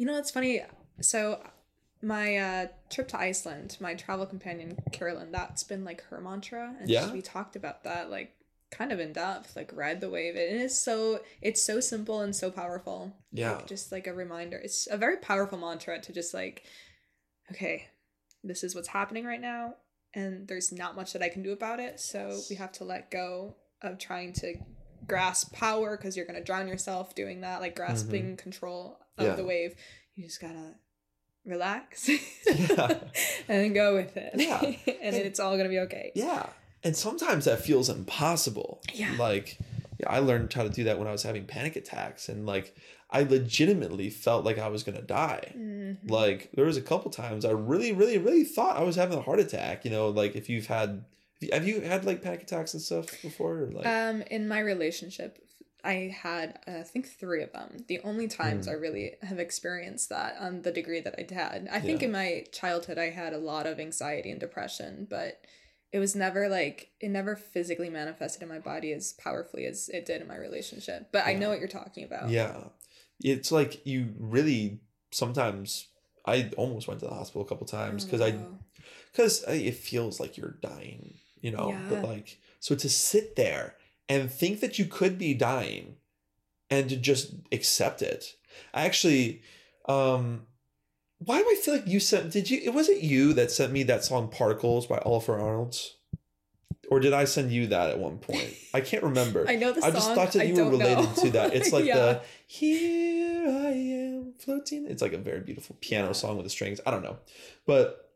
[0.00, 0.62] You know, it's funny.
[1.02, 1.42] So,
[2.00, 6.88] my uh, trip to Iceland, my travel companion Carolyn, that's been like her mantra, and
[6.88, 7.12] Yeah?
[7.12, 8.34] we talked about that like
[8.70, 10.36] kind of in depth, like ride the wave.
[10.36, 13.14] And It is so it's so simple and so powerful.
[13.30, 13.56] Yeah.
[13.56, 14.56] Like, just like a reminder.
[14.56, 16.64] It's a very powerful mantra to just like,
[17.50, 17.88] okay,
[18.42, 19.74] this is what's happening right now,
[20.14, 22.00] and there's not much that I can do about it.
[22.00, 24.54] So we have to let go of trying to
[25.06, 29.30] grasp power because you're gonna drown yourself doing that, like grasping control of Mm-hmm.
[29.32, 29.42] Yeah.
[29.42, 29.74] the wave.
[30.16, 30.74] You just gotta
[31.44, 32.08] relax
[32.46, 33.00] Yeah.
[33.48, 34.32] and go with it.
[34.36, 34.60] Yeah.
[35.02, 36.12] and it's all gonna be okay.
[36.14, 36.46] Yeah.
[36.84, 38.82] And sometimes that feels impossible.
[38.92, 39.14] Yeah.
[39.18, 39.58] Like,
[39.98, 42.28] yeah, I learned how to do that when I was having panic attacks.
[42.28, 42.74] And like,
[43.10, 45.52] I legitimately felt like I was to die.
[45.56, 46.08] Mhm.
[46.08, 49.22] Like, there was a couple times I really, really, really thought I was having a
[49.22, 49.84] heart attack.
[49.84, 51.04] You know, like if you've had,
[51.42, 53.64] have you, have you had like panic attacks and stuff before?
[53.64, 55.38] Or, like, Um, in my relationship,
[55.84, 57.84] I had uh, I think three of them.
[57.88, 58.72] The only times Hmm.
[58.72, 61.68] I really have experienced that on the degree that I had.
[61.70, 65.40] I think in my childhood I had a lot of anxiety and depression, but
[65.92, 70.06] it was never like it never physically manifested in my body as powerfully as it
[70.06, 71.08] did in my relationship.
[71.12, 72.30] But I know what you're talking about.
[72.30, 72.64] yeah.
[73.22, 75.88] It's like you really sometimes,
[76.26, 78.58] I almost went to the hospital a couple times because I Oh,
[79.12, 81.70] because it feels like you're dying, you know.
[81.70, 81.86] Yeah.
[81.90, 83.74] But like, so to sit there
[84.10, 85.94] and think that you could be dying,
[86.68, 88.36] and to just accept it.
[88.74, 89.40] I actually,
[89.88, 90.42] um,
[91.18, 92.32] why do I feel like you sent?
[92.32, 92.60] Did you?
[92.62, 95.96] It wasn't you that sent me that song "Particles" by Ólafur Arnalds,
[96.90, 98.52] or did I send you that at one point?
[98.74, 99.46] I can't remember.
[99.48, 99.92] I know the I song.
[99.92, 101.22] just thought that you were related know.
[101.22, 101.54] to that.
[101.54, 101.94] It's like Yeah.
[101.96, 106.80] the "Here I am floating." It's like a very beautiful piano song with the strings.
[106.84, 107.18] I don't know,
[107.66, 108.10] but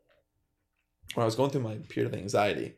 [1.13, 2.73] when I was going through my period of anxiety,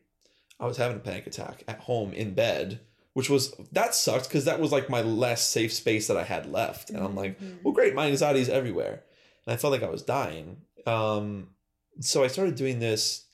[0.60, 2.82] I was having a panic attack at home in bed,
[3.18, 6.46] which was that sucked because that was like my last safe space that I had
[6.52, 7.64] left, and I'm like, Mhm.
[7.64, 9.04] well, great, my anxiety is everywhere,
[9.46, 10.48] and I felt like I was dying.
[10.86, 11.50] Um,
[12.00, 13.26] so I started doing this.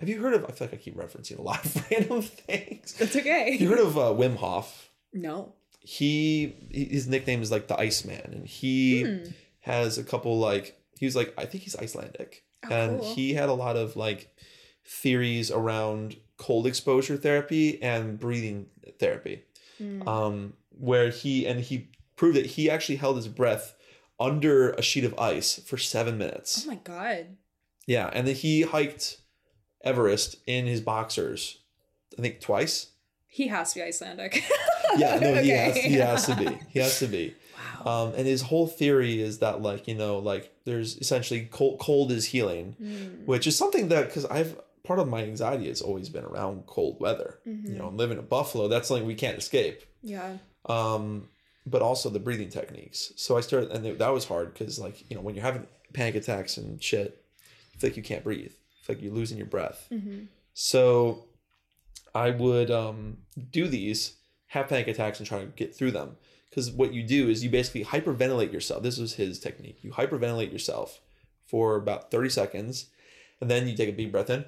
[0.00, 0.44] Have you heard of?
[0.44, 2.92] I feel like I keep referencing a lot of random things.
[2.98, 3.56] That's okay.
[3.58, 4.90] You heard of uh, Wim Hof?
[5.14, 5.54] no.
[5.84, 9.24] He his nickname is like the Iceman, and he Hmm.
[9.60, 13.14] has a couple like he was like I think he's Icelandic, Oh, and cool.
[13.14, 14.28] he had a lot of like
[14.84, 18.66] theories around cold exposure therapy and breathing
[18.98, 19.42] therapy,
[19.78, 20.06] Hmm.
[20.08, 23.74] um, where he and he proved that he actually held his breath
[24.20, 26.64] under a sheet of ice for seven minutes.
[26.64, 27.36] oh my god.
[27.86, 29.18] Yeah, and then he hiked
[29.84, 31.58] Everest in his boxers,
[32.18, 32.88] I think twice.
[33.26, 34.42] He has to be Icelandic.
[34.98, 35.88] Yeah, no, he has Okay.
[35.88, 36.58] he has to be.
[36.68, 37.34] He has to be.
[37.84, 38.08] Wow.
[38.08, 42.12] Um, and his whole theory is that like you know like there's essentially cold, cold
[42.12, 43.24] is healing, Hmm.
[43.24, 46.98] which is something that because I've part of my anxiety has always been around cold
[47.00, 47.38] weather.
[47.44, 49.82] You know, living in Buffalo, that's something we can't escape.
[50.02, 50.38] Yeah.
[50.66, 51.28] Um,
[51.66, 53.12] but also the breathing techniques.
[53.16, 56.14] So I started, and that was hard because like you know when you're having panic
[56.16, 57.24] attacks and shit,
[57.72, 58.52] you feel like you can't breathe.
[58.82, 59.86] Feel like you're losing your breath.
[59.88, 60.24] hmm
[60.54, 61.24] So
[62.14, 63.18] I would um,
[63.50, 64.14] do these,
[64.48, 66.16] have panic attacks, and try to get through them.
[66.50, 68.82] Because what you do is you basically hyperventilate yourself.
[68.82, 69.78] This was his technique.
[69.82, 71.00] You hyperventilate yourself
[71.46, 72.86] for about 30 seconds,
[73.42, 74.46] and then you take a deep breath in,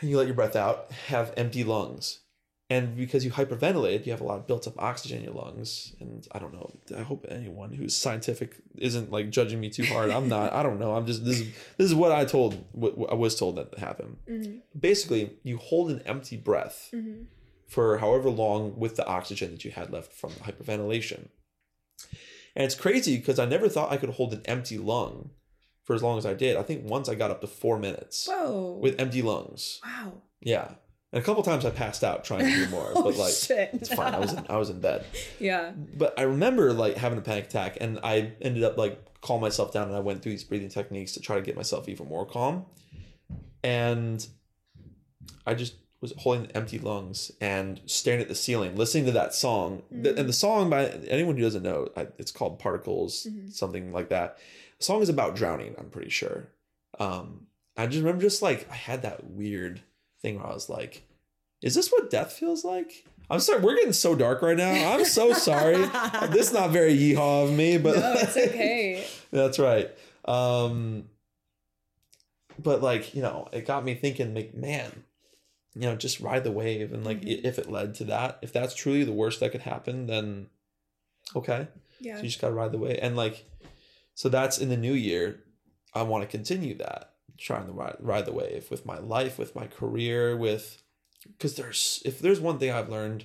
[0.00, 2.18] and you let your breath out, have empty lungs.
[2.70, 5.94] And because you hyperventilate, you have a lot of built up oxygen in your lungs.
[6.00, 6.72] And I don't know.
[6.96, 10.10] I hope anyone who's scientific isn't like judging me too hard.
[10.10, 10.54] I'm not.
[10.54, 10.96] I don't know.
[10.96, 12.64] I'm just this is this is what I told.
[12.72, 17.24] What, I was told that happened hmm basically you hold an empty breath hmm
[17.68, 21.28] for however long with the oxygen that you had left from the hyperventilation.
[22.54, 25.30] And it's crazy because I never thought I could hold an empty lung
[25.92, 26.56] for as long as I did.
[26.56, 28.78] I think once I got up to four minutes Whoa.
[28.80, 29.78] with empty lungs.
[29.84, 30.14] wow.
[30.40, 30.72] Yeah.
[31.12, 33.68] And a couple times I passed out trying to do more, oh, but like shit.
[33.74, 34.14] it's fine.
[34.14, 35.04] I was in, I was in bed.
[35.38, 35.72] yeah.
[35.98, 39.72] But I remember like having a panic attack and I ended up like calm myself
[39.74, 42.24] down and I went through these breathing techniques to try to get myself even more
[42.24, 42.64] calm.
[43.62, 44.26] And
[45.46, 49.82] I just was holding empty lungs and staring at the ceiling, listening to that song.
[49.90, 51.88] The- And the song by anyone who doesn't know,
[52.18, 53.52] it's called Particles, Mhm.
[53.52, 54.38] something like that.
[54.82, 56.48] The song is about drowning, I'm pretty sure.
[56.98, 59.80] Um, I just remember just like I had that weird
[60.20, 61.04] thing where I was like,
[61.62, 63.04] is this what death feels like?
[63.30, 64.92] I'm sorry, we're getting so dark right now.
[64.92, 65.76] I'm so sorry.
[66.32, 69.06] this is not very yeehaw of me, but no, it's okay.
[69.30, 69.88] that's right.
[70.24, 71.04] Um,
[72.58, 74.34] but like you know, it got me thinking.
[74.34, 75.04] Like, man,
[75.76, 77.44] you know, just ride the wave, and like Mhm.
[77.44, 80.48] if it led to that, if that's truly the worst that could happen, then
[81.36, 81.68] okay,
[82.00, 82.16] Yeah.
[82.16, 83.44] so you just gotta ride the wave, and like,
[84.14, 85.40] so that's in the new year.
[85.94, 89.54] I want to continue that, trying to ride ride the wave with my life, with
[89.54, 90.82] my career, with
[91.26, 93.24] because there's if there's one thing I've learned.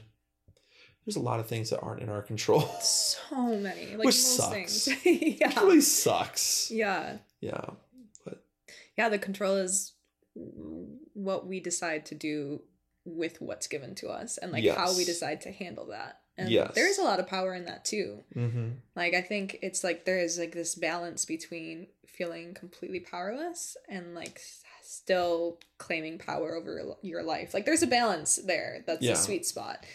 [1.06, 2.70] There's a lot of things that aren't in our control.
[2.82, 3.96] So many.
[3.96, 4.52] Like Which most sucks.
[4.52, 4.88] things.
[5.06, 5.58] It yeah.
[5.62, 6.70] really sucks.
[6.70, 7.18] Yeah.
[7.40, 7.62] Yeah.
[8.26, 8.44] but
[8.98, 9.94] Yeah, the control is
[11.14, 12.62] what we decide to do
[13.06, 16.20] with what's given to us and like how we decide to handle that.
[16.38, 16.74] And Yes.
[16.76, 18.24] there's a lot of power in that too.
[18.36, 18.70] Mm-hmm.
[18.96, 24.14] Like I think it's like there is like this balance between feeling completely powerless and
[24.16, 24.40] like
[24.84, 27.54] still claiming power over your life.
[27.54, 28.84] Like there's a balance there.
[28.86, 29.14] That's Yeah.
[29.14, 29.86] a sweet spot.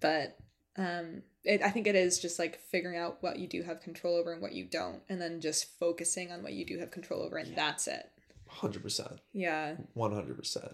[0.00, 0.36] But
[0.76, 4.16] um it, I think it is just like figuring out what you do have control
[4.16, 7.22] over and what you don't and then just focusing on what you do have control
[7.22, 8.10] over and that's it.
[8.48, 9.76] Hundred percent, Yeah.
[9.94, 10.66] one hundred percent.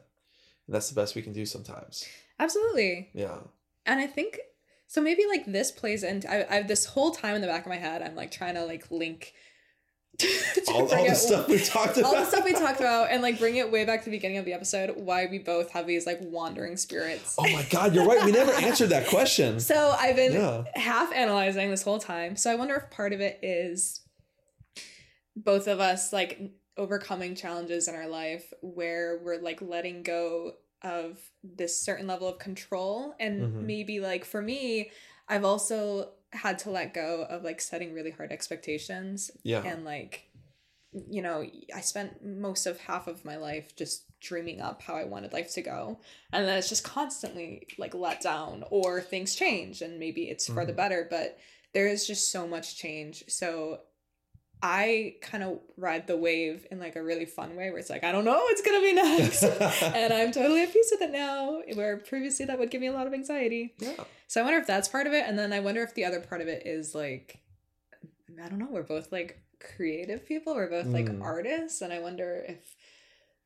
[0.67, 2.07] And that's the best we can do sometimes.
[2.39, 3.11] Absolutely.
[3.15, 3.39] Yeah.
[3.87, 4.39] And I think
[4.93, 7.63] so maybe like this plays into I, I have this whole time in the back
[7.65, 9.33] of my head I'm like trying to like link
[10.69, 12.15] All, all the stuff we talked about.
[12.15, 14.37] all the stuff we talked about and like bring it way back to the beginning
[14.37, 18.07] of the episode why we both have these like wandering spirits Oh my god, you're
[18.07, 18.23] right.
[18.23, 19.59] We never answered that question.
[19.73, 20.65] so i've been Yeah.
[20.75, 24.03] half analyzing this whole time so i wonder if part of it is
[25.35, 30.53] both of us like overcoming challenges in our life where we're like letting go
[30.83, 33.63] of this certain level of control and Mhm.
[33.63, 34.91] maybe like for me
[35.29, 39.63] i've also had to let go of like setting really hard expectations Yeah.
[39.65, 40.29] and like
[40.93, 45.05] you know i spent most of half of my life just dreaming up how i
[45.05, 45.99] wanted life to go
[46.33, 50.65] and then it's just constantly like let down or things change and maybe it's for
[50.67, 50.77] the Mhm.
[50.77, 51.39] better but
[51.73, 53.81] there is just so much change so
[54.63, 58.05] i kind of ride the wave in like a really fun way where it's like
[58.05, 59.43] i don't know what's gonna be next
[59.83, 62.93] and i'm totally at peace with it now where previously that would give me a
[62.93, 63.93] lot of anxiety yeah.
[64.29, 66.21] so I wonder if that's part of it, and then I wonder if the other
[66.21, 67.41] part of it is like,
[68.43, 68.69] I don't know.
[68.71, 70.55] We're both like creative people.
[70.55, 71.21] We're both like Mm.
[71.23, 72.75] artists, and I wonder if,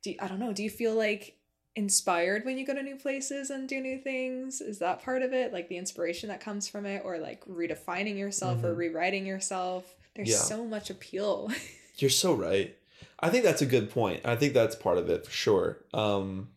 [0.04, 0.52] do I don't know.
[0.52, 1.38] Do you feel like
[1.74, 4.60] inspired when you go to new places and do new things?
[4.60, 5.52] Is that part of it?
[5.52, 8.76] Like the inspiration that comes from it, or like redefining yourself or Mhm.
[8.78, 9.95] rewriting yourself?
[10.16, 10.36] There's Yeah.
[10.36, 11.50] so much appeal.
[11.98, 12.76] You're so right.
[13.20, 14.20] I think that's a good point.
[14.24, 15.84] I think that's part of it for sure.
[15.94, 16.48] Um,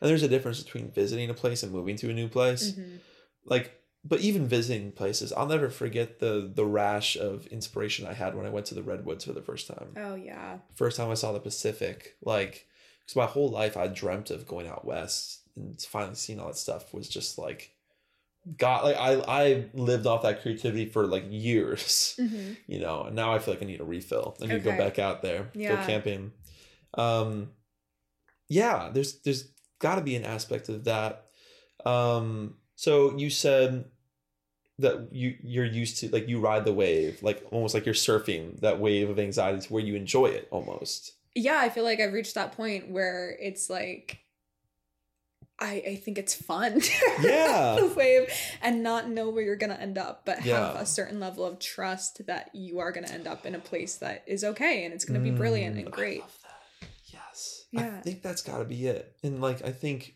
[0.00, 2.72] and there's a difference between visiting a place and moving to a new place.
[2.72, 2.98] Mhm.
[3.44, 3.72] Like,
[4.04, 8.46] but even visiting places, I'll never forget the the rash of inspiration I had when
[8.46, 9.94] I went to the redwoods for the first time.
[9.96, 10.58] Oh yeah.
[10.74, 12.66] First time I saw the Pacific, like,
[13.00, 16.56] because my whole life I dreamt of going out west, and finally seeing all that
[16.56, 17.72] stuff was just like,
[18.56, 23.16] God, like I I lived off that creativity for like years hmm you know and
[23.16, 24.36] now i feel like i need a refill.
[24.40, 26.32] I need to go back out there go camping.
[26.94, 27.50] Um
[28.48, 31.26] yeah there's there's got to be an aspect of that.
[31.84, 33.84] Um so you said
[34.78, 38.60] that you you're used to like you ride the wave like almost like you're surfing
[38.60, 41.12] that wave of anxiety to where you enjoy it almost.
[41.34, 44.20] Yeah i feel like i've reached that point where it's like
[45.60, 46.92] i i think it's fun to
[47.22, 47.74] Yeah.
[47.74, 48.32] ride the wave
[48.62, 52.26] and not know where you're gonna end up but have a certain level of trust
[52.26, 55.20] that you are gonna end up in a place that is okay and it's gonna
[55.20, 56.88] be brilliant Mm, and I great love that.
[57.12, 57.96] yes Yeah.
[57.98, 60.14] i think that's got to be it and like i think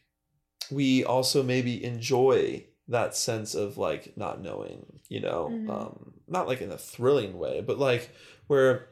[0.71, 5.71] we also maybe enjoy that sense of like not knowing you know Mhm.
[5.71, 8.11] um not like in a thrilling way but like
[8.47, 8.89] where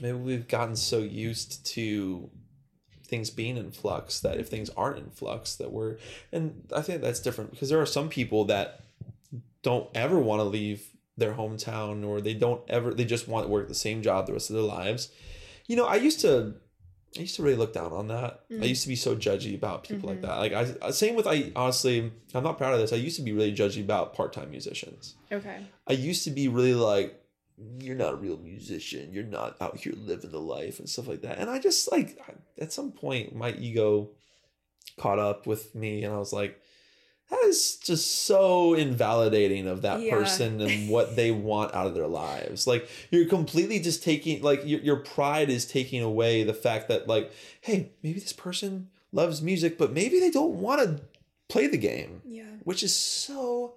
[0.00, 2.30] maybe we've gotten so used to
[3.10, 5.96] things being in flux that if things aren't in flux that we're
[6.32, 8.80] and i think that's different because there are some people that
[9.62, 13.50] don't ever want to leave their hometown or they don't ever they just want to
[13.52, 15.10] work the same job the rest of their lives.
[15.66, 16.54] You know i used to
[17.16, 18.40] i used to really look down on that.
[18.50, 18.68] I Mm.
[18.68, 20.12] used to be so judgy about people Mhm.
[20.12, 20.36] like that.
[20.38, 20.52] Like
[20.82, 22.92] i same with i honestly i'm not proud of this.
[22.92, 25.16] I used to be really judgy about part-time musicians.
[25.30, 25.58] Okay.
[25.86, 27.19] I used to be really like,
[27.80, 29.12] you're not a real musician.
[29.12, 31.38] You're not out here living the life and stuff like that.
[31.38, 32.18] And I just like
[32.58, 34.10] at some point my ego
[34.98, 36.60] caught up with me and I was like
[37.30, 40.16] that is just so invalidating of that Yeah.
[40.16, 42.66] person and what they want out of their lives.
[42.66, 47.06] Like you're completely just taking like your your pride is taking away the fact that
[47.08, 47.30] like
[47.60, 51.02] hey, maybe this person loves music but maybe they don't want to
[51.48, 52.44] play the game, Yeah.
[52.64, 53.74] which is so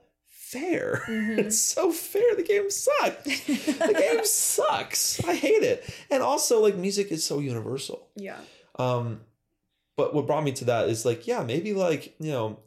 [0.53, 1.03] fair.
[1.07, 1.37] Mhm.
[1.39, 2.35] It's so fair.
[2.35, 3.23] The game sucks.
[3.45, 5.23] the game sucks.
[5.25, 5.83] I hate it.
[6.09, 8.07] And also like music is so universal.
[8.15, 8.39] yeah.
[8.79, 9.21] Um,
[9.97, 12.59] but what brought me to that is like, yeah, maybe like you know,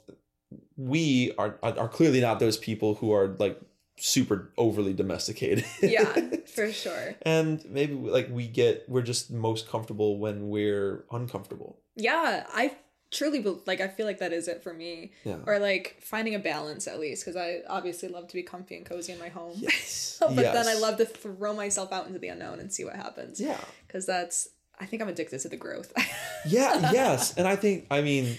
[0.76, 3.60] we are are are clearly not those people who are like
[3.98, 5.64] super overly domesticated.
[5.82, 6.04] Yeah,
[6.54, 7.16] for sure.
[7.22, 11.78] and maybe like we get we're just most comfortable when we're uncomfortable.
[11.96, 12.76] Yeah, I
[13.10, 15.12] truly like I feel like that is it for me.
[15.24, 15.36] Yeah.
[15.46, 18.84] Or like finding a balance at least because I obviously love to be comfy and
[18.84, 19.52] cozy in my home.
[19.56, 20.16] Yes.
[20.20, 23.40] but then I love to throw myself out into the unknown and see what happens.
[23.40, 23.60] Yeah.
[23.86, 24.48] Because that's
[24.78, 25.92] I think I'm addicted to the growth.
[26.48, 28.38] yeah yes and i think i mean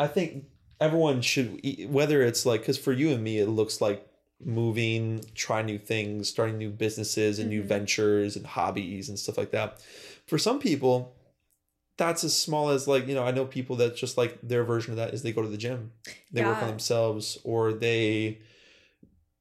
[0.00, 0.44] i think
[0.80, 4.06] everyone should whether it's like because for you and me it looks like
[4.42, 7.66] moving trying new things starting new businesses and new Mhm.
[7.66, 9.80] ventures and hobbies and stuff like that
[10.26, 11.14] for some people
[11.96, 14.90] that's as small as like you know i know people that just like their version
[14.92, 15.92] of that is they go to the gym
[16.32, 18.38] they work on themselves or they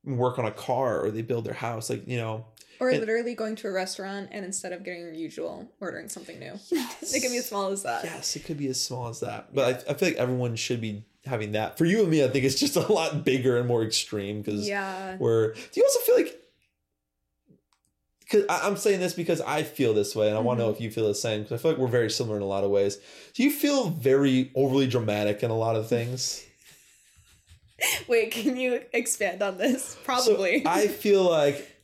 [0.04, 2.46] work on a car or they build their house like you know
[2.80, 6.38] or And- literally going to a restaurant and instead of getting your usual, ordering something
[6.40, 6.54] new.
[6.72, 8.04] yes It can be as small as that.
[8.04, 9.54] Yes, it could be as small as that.
[9.54, 11.78] But I, I feel like everyone should be having that.
[11.78, 14.68] For you and me, I think it's just a lot bigger and more extreme because
[14.68, 15.16] Yeah.
[15.18, 15.54] we're.
[15.54, 16.43] Do you also feel like?
[18.34, 20.82] Because I'm saying this because I feel this way, and I want to know if
[20.82, 21.44] you feel the same.
[21.44, 22.98] Because I feel like we're very similar in a lot of ways.
[23.36, 26.44] Do you feel very overly dramatic in a lot of things?
[28.08, 29.96] Wait, can you expand on this?
[30.04, 30.64] Probably.
[30.64, 31.78] So I feel like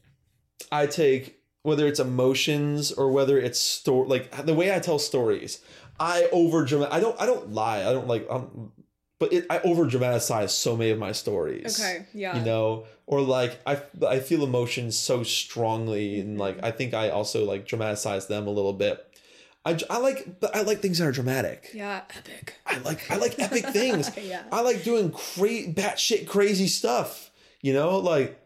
[0.72, 5.62] I take whether it's emotions or whether it's story like the way I tell stories.
[6.00, 6.96] I over dramatic.
[6.96, 7.22] I don't.
[7.22, 7.82] I don't lie.
[7.82, 8.26] I don't like.
[8.28, 8.72] Um,
[9.20, 11.80] but it, I over dramatize so many of my stories.
[11.80, 12.06] okay.
[12.14, 12.38] Yeah.
[12.38, 16.66] You know, or like I I feel emotions so strongly, and like mm-hmm.
[16.66, 19.06] I think I also like dramatize them a little bit.
[19.66, 21.72] I, I like but I like things that are dramatic.
[21.74, 22.04] yeah.
[22.18, 22.56] Epic.
[22.66, 24.10] I like I like epic things.
[24.24, 24.44] yeah.
[24.52, 27.30] I like doing cra- batshit crazy stuff.
[27.62, 28.40] You know, like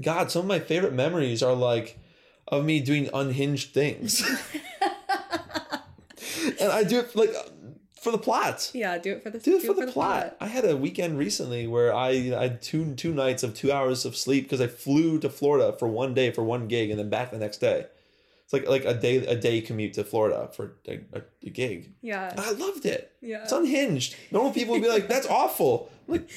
[0.00, 1.98] God, some of my favorite memories are like
[2.48, 4.20] of me doing unhinged things,
[6.60, 7.30] and I do it like
[8.02, 8.70] for the plot.
[8.74, 8.98] yeah.
[8.98, 10.36] Do it for the Do it for the, plot.
[10.40, 14.04] I had a weekend recently where I, I had two two nights of two hours
[14.04, 17.08] of sleep because I flew to Florida for one day for one gig and then
[17.08, 17.86] back the next day.
[18.44, 21.92] It's like like a day a day commute to Florida for a, a, a gig.
[22.02, 22.30] Yeah.
[22.30, 23.12] And I loved it.
[23.20, 23.44] Yeah.
[23.44, 24.16] It's unhinged.
[24.30, 26.28] Normal people would be like, "That's awful." I'm like,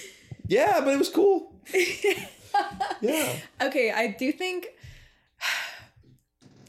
[0.48, 1.52] yeah, but it was cool.
[3.02, 3.36] Yeah.
[3.62, 4.68] okay, I do think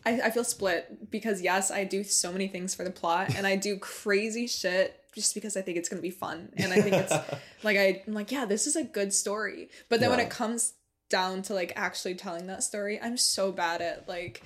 [0.06, 3.46] I, I feel split because yes, I do so many things for the plot and
[3.46, 6.50] I do crazy shit just because I think it's gonna be fun.
[6.56, 7.12] And I think it's
[7.62, 9.68] like I, I'm like, yeah, this is a good story.
[9.88, 10.74] But then when it comes
[11.10, 14.42] down to like actually telling that story, I'm so bad at like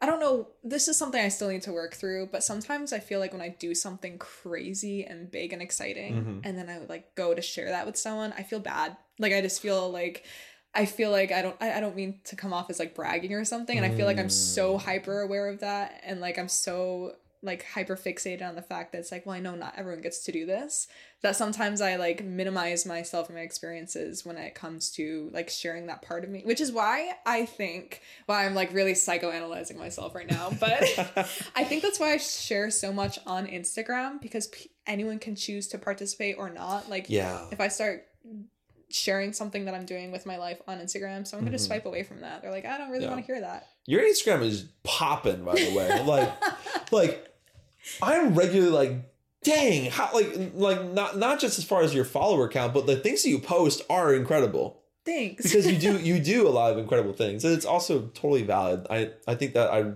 [0.00, 2.98] I don't know, this is something I still need to work through, but sometimes I
[2.98, 6.40] feel like when I do something crazy and big and exciting Mhm.
[6.44, 8.96] and then I would like go to share that with someone, I feel bad.
[9.18, 10.24] Like I just feel like
[10.74, 13.32] I feel like I don't I, I don't mean to come off as like bragging
[13.32, 14.82] or something and I feel like I'm so Mm.
[14.82, 18.98] hyper aware of that and like I'm so like hyper fixated on the fact that
[18.98, 20.88] it's like well I know not everyone gets to do this
[21.20, 25.86] that sometimes I like minimize myself and my experiences when it comes to like sharing
[25.88, 30.14] that part of me which is why I think why I'm like really psychoanalyzing myself
[30.14, 30.82] right now but
[31.54, 35.68] I think that's why I share so much on Instagram because p- anyone can choose
[35.68, 37.44] to participate or not like yeah.
[37.52, 38.06] if I start
[38.90, 41.68] sharing something that I'm doing with my life on Instagram, someone could just Mhm.
[41.68, 42.42] swipe away from that.
[42.42, 43.10] They're like, I don't really Yeah.
[43.10, 43.66] want to hear that.
[43.86, 46.02] Your Instagram is popping, by the way.
[46.06, 46.32] Like,
[46.92, 47.28] like
[48.02, 48.92] I'm regularly like,
[49.42, 52.96] dang, how like like not not just as far as your follower count, but the
[52.96, 54.80] things that you post are incredible.
[55.04, 55.42] Thanks.
[55.42, 58.86] because you do you do a lot of incredible things and it's also totally valid
[58.88, 59.92] i i think that i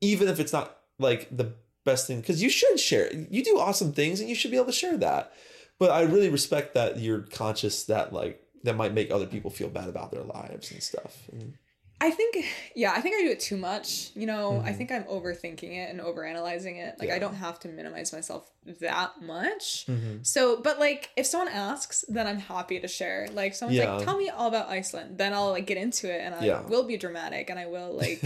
[0.00, 1.52] even if it's not like the
[1.84, 4.66] best thing because you should share you do awesome things and you should be able
[4.66, 5.32] to share that
[5.78, 9.68] but i really respect that you're conscious that like that might make other people feel
[9.68, 11.54] bad about their lives and stuff and,
[11.98, 12.36] I think,
[12.74, 14.10] yeah, I think I do it too much.
[14.14, 14.76] You know, I Mhm.
[14.76, 16.96] think I'm overthinking it and overanalyzing it.
[17.00, 18.50] Like, I don't have to minimize myself
[18.80, 19.86] that much.
[20.20, 23.28] So, but like, if someone asks, then I'm happy to share.
[23.32, 23.94] Like, someone's Yeah.
[23.94, 25.16] like, tell me all about Iceland.
[25.16, 26.60] Then I'll like get into it and I Yeah.
[26.66, 28.20] will be dramatic and I will like,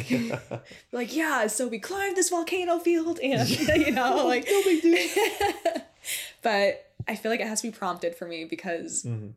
[0.93, 5.09] like, yeah, so we climbed this volcano field and, you know, like, no big deal
[6.43, 9.35] but I feel like it has to be prompted for me because Mhm.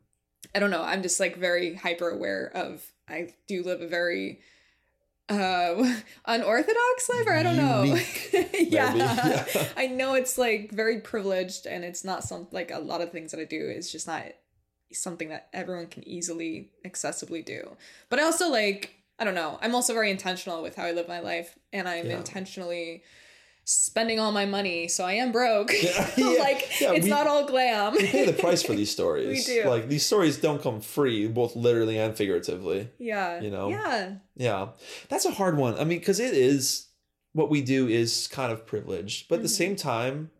[0.54, 0.82] I don't know.
[0.82, 2.92] I'm just like very hyper aware of.
[3.08, 4.40] I do live a very
[5.28, 5.74] uh
[6.26, 7.82] unorthodox life or i don't know
[8.58, 8.94] yeah.
[8.94, 9.44] Yeah.
[9.76, 13.30] i know it's like very privileged and it's not some like a lot of things
[13.30, 14.24] that i do is just not
[14.92, 17.74] something that everyone can easily accessibly do
[18.10, 21.08] but i also like i don't know i'm also very intentional with how i live
[21.08, 22.18] my life and i'm Yeah.
[22.18, 23.02] intentionally
[23.66, 27.26] spending all my money so i am broke Yeah, yeah, like yeah, it's we- not
[27.26, 29.46] all glam we pay the price for these stories.
[29.48, 29.68] We do.
[29.68, 32.90] Like these stories don't come free, both literally and figuratively.
[32.98, 33.68] yeah You know?
[33.70, 34.68] yeah Yeah,
[35.08, 35.74] that's a hard one.
[35.78, 36.88] I mean, because it is
[37.32, 39.52] what we do is kind of privileged, but at the Mhm.
[39.62, 40.30] same time,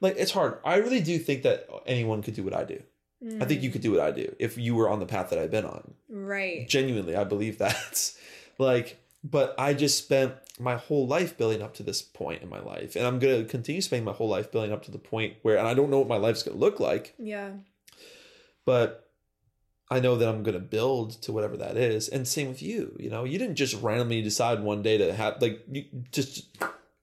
[0.00, 0.58] like it's hard.
[0.64, 2.82] I really do think that anyone could do what I do.
[3.40, 5.38] I think you could do what I do if you were on the path that
[5.38, 5.94] I've been on.
[6.12, 8.12] Mm, right Genuinely, I believe that.
[8.58, 12.60] like, but I just spent my whole life building up to this point in my
[12.60, 15.56] life, and I'm gonna continue spending my whole life building up to the point where,
[15.58, 17.50] and I don't know what my life's gonna look like, yeah
[18.64, 19.10] but
[19.90, 22.08] I know that I'm going to build to whatever that is.
[22.08, 25.40] And same with you, you know, you didn't just randomly decide one day to have,
[25.40, 26.48] like, you just,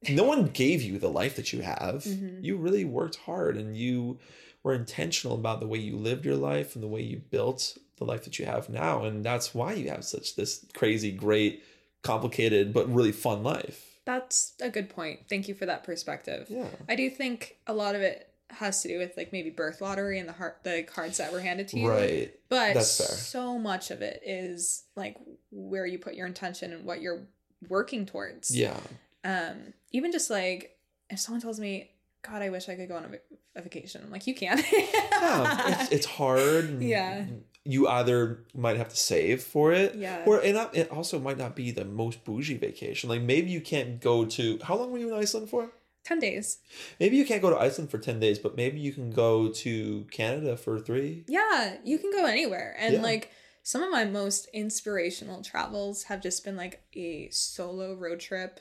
[0.10, 2.04] no one gave you the life that you have.
[2.04, 2.44] Mhm.
[2.44, 4.20] You really worked hard and you
[4.64, 8.04] were intentional about the way you lived your life and the way you built the
[8.06, 9.06] life that you have now.
[9.06, 11.64] And that's why you have such this crazy, great,
[12.04, 13.98] complicated, but really fun life.
[14.06, 15.22] That's a good point.
[15.30, 16.48] Thank you for that perspective.
[16.50, 16.68] Yeah.
[16.90, 20.20] I do think a lot of it has to do with like maybe birth lottery
[20.20, 21.90] and the heart the cards that were handed to you.
[21.90, 22.34] Right.
[22.50, 25.18] But so much of it is like
[25.52, 27.24] where you put your intention and what you're
[27.68, 28.56] working towards.
[28.56, 28.78] Yeah.
[29.24, 30.78] Um even just like
[31.10, 31.92] if someone tells me,
[32.22, 34.02] God, I wish I could go on a, a vacation.
[34.04, 34.58] I'm like, you can.
[34.58, 36.82] yeah, it's, it's hard.
[36.82, 37.26] Yeah.
[37.66, 40.24] You either might have to save for it, Yeah.
[40.26, 43.10] or it, not, it also might not be the most bougie vacation.
[43.10, 44.60] Like maybe you can't go to.
[44.64, 45.72] How long were you in Iceland for?
[46.04, 46.58] 10 days.
[47.00, 50.06] Maybe you can't go to Iceland for ten days, but maybe you can go to
[50.12, 51.24] Canada for three.
[51.30, 52.76] Yeah, you can go anywhere.
[52.78, 53.02] And Yeah.
[53.02, 53.32] like
[53.64, 58.60] some of my most inspirational travels have just been like a solo road trip,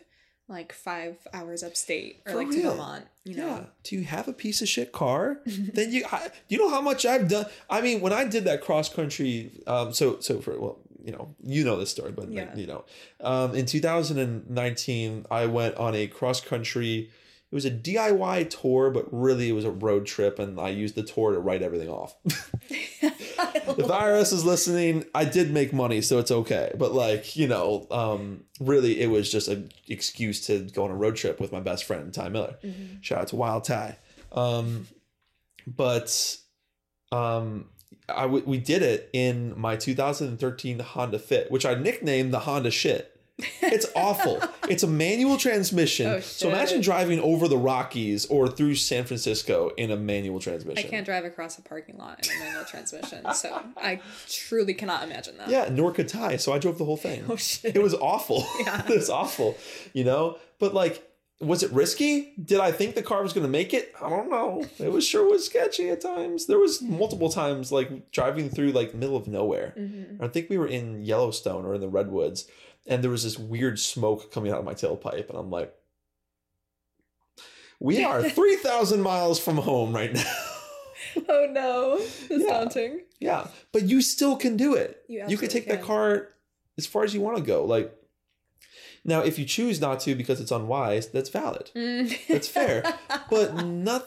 [0.52, 2.62] like five hours upstate or For like real?
[2.62, 3.46] to Vermont, you know?
[3.46, 3.64] Yeah.
[3.82, 5.40] Do you have a piece of shit car?
[5.46, 7.46] then you, I, you know how much I've done.
[7.68, 11.34] I mean, when I did that cross country, um, so so for well, you know,
[11.42, 12.54] you know this story, but like, Yeah.
[12.54, 12.84] you know,
[13.20, 17.10] um, in 2019, I went on a cross country.
[17.50, 20.94] It was a DIY tour, but really it was a road trip, and I used
[20.94, 22.14] the tour to write everything off.
[23.54, 26.72] if the IRS is listening, I did make money, so it's okay.
[26.78, 30.94] But like, you know, um, really, it was just an excuse to go on a
[30.96, 32.56] road trip with my best friend Ty Miller.
[32.64, 33.02] Mhm.
[33.02, 33.96] Shout out to Wild Ty.
[34.32, 34.86] Um,
[35.66, 36.36] but
[37.10, 37.66] um,
[38.08, 42.70] I w- we did it in my 2013 Honda Fit, which I nicknamed the Honda
[42.70, 43.11] Shit.
[43.62, 44.42] It's awful.
[44.68, 46.06] it's a manual transmission.
[46.06, 50.84] Oh, so imagine driving over the Rockies or through San Francisco in a manual transmission.
[50.86, 55.02] I can't drive across a parking lot in a manual transmission, so I truly cannot
[55.04, 55.48] imagine that.
[55.48, 56.36] Yeah, nor could Ty.
[56.36, 57.24] So I drove the whole thing.
[57.28, 57.74] Oh shit.
[57.76, 58.44] It was awful.
[58.62, 58.82] Yeah.
[58.88, 59.56] it was awful,
[59.92, 60.38] you know?
[60.60, 61.08] But like,
[61.40, 62.32] was it risky?
[62.42, 63.92] Did I think the car was going to make it?
[64.00, 64.64] I don't know.
[64.78, 66.46] It was sure was sketchy at times.
[66.46, 69.74] There was multiple times like driving through like middle of nowhere.
[69.76, 70.22] Mhm.
[70.22, 72.46] I think we were in Yellowstone or in the redwoods
[72.86, 75.72] and there was this weird smoke coming out of my tailpipe and I'm like
[77.80, 80.32] we are 3000 miles from home right now.
[81.28, 81.96] Oh no.
[81.98, 82.48] It's Yeah.
[82.60, 83.00] daunting.
[83.18, 85.02] yeah, but you still can do it.
[85.08, 86.28] You you can take that car
[86.78, 87.64] as far as you want to go.
[87.64, 87.92] Like
[89.04, 91.70] now, if you choose not to because it's unwise, that's valid.
[91.74, 92.16] Mm.
[92.28, 92.84] That's fair.
[93.30, 94.06] But not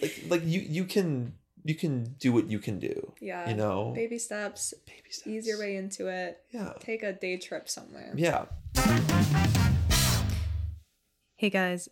[0.00, 1.34] like, like you you can
[1.66, 3.12] you can do what you can do.
[3.20, 3.48] yeah.
[3.48, 5.26] You know, Baby steps, baby steps.
[5.26, 6.38] ease your way into it.
[6.50, 8.12] Yeah, Take a day trip somewhere.
[8.16, 8.44] yeah.
[11.38, 11.88] Hey guys,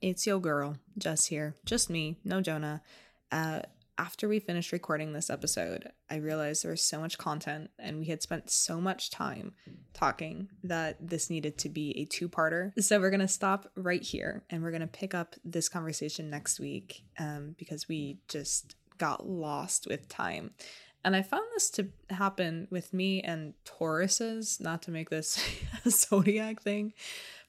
[0.00, 1.54] it's your girl, Jess here.
[1.66, 2.82] Just me, no Jonah.
[3.30, 3.60] Uh,
[3.98, 8.06] after we finished recording this episode, I realized there was so much content and we
[8.06, 9.52] had spent so much time
[9.92, 12.72] talking that this needed to be a two parter.
[12.82, 16.28] So we're going to stop right here and we're going to pick up this conversation
[16.30, 20.52] next week um, because we just got lost with time.
[21.04, 25.38] And I found this to happen with me and Tauruses, not to make this
[25.84, 26.94] a zodiac thing,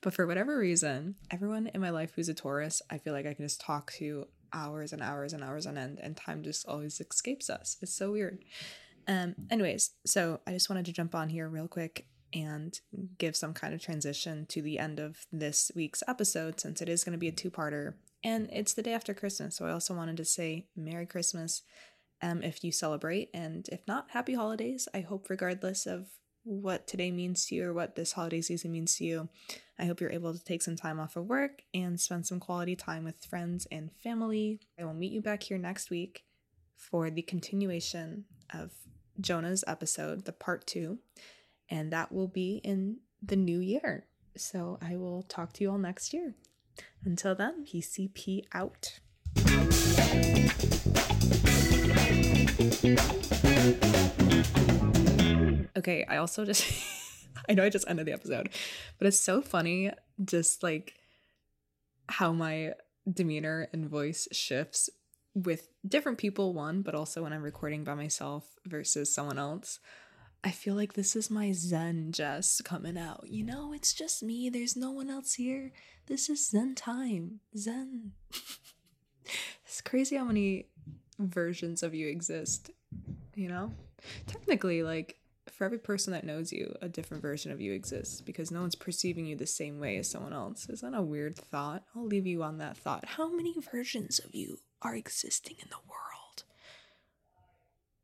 [0.01, 3.33] but for whatever reason, everyone in my life who's a Taurus, I feel like I
[3.33, 6.99] can just talk to hours and hours and hours on end, and time just always
[6.99, 7.77] escapes us.
[7.81, 8.43] It's so weird.
[9.07, 12.79] Um, anyways, so I just wanted to jump on here real quick and
[13.17, 17.03] give some kind of transition to the end of this week's episode since it is
[17.03, 17.93] going to be a two parter
[18.26, 19.55] and it's the day after Christmas.
[19.55, 21.61] So I also wanted to say Merry Christmas
[22.23, 24.88] um, if you celebrate, and if not, happy holidays.
[24.95, 26.07] I hope, regardless of
[26.43, 29.30] what today means to you or what this holiday season means to you,
[29.78, 32.76] I hope you're able to take some time off of work and spend some quality
[32.76, 34.59] time with friends and family.
[34.80, 36.23] I will meet you back here next week
[36.78, 38.71] for the continuation of
[39.21, 40.97] Jonah's episode, the part two,
[41.69, 44.07] and that will be in the new year.
[44.36, 46.34] So I will talk to you all next year.
[47.03, 48.99] Until then, PCP out.
[55.78, 56.65] Okay, I also just
[57.49, 58.49] I know I just ended the episode,
[58.97, 59.91] but it's so funny
[60.23, 60.95] just like
[62.07, 62.73] how my
[63.11, 64.89] demeanor and voice shifts
[65.34, 69.80] with different people one, but also when I'm recording by myself versus someone else.
[70.43, 73.26] I feel like this is my Zen just coming out.
[73.28, 74.49] You know, it's just me.
[74.49, 75.71] There's no one else here.
[76.07, 77.39] This is Zen time.
[77.57, 78.11] Zen.
[79.65, 80.67] it's crazy how many
[81.17, 82.69] versions of you exist,
[83.33, 83.71] you know?
[84.27, 85.17] Technically, like,
[85.51, 88.75] for every person that knows you, a different version of you exists because no one's
[88.75, 90.69] perceiving you the same way as someone else.
[90.69, 91.83] Is that a weird thought?
[91.95, 93.05] I'll leave you on that thought.
[93.05, 96.43] How many versions of you are existing in the world?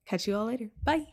[0.08, 0.70] Catch you all later.
[0.84, 1.08] Bye.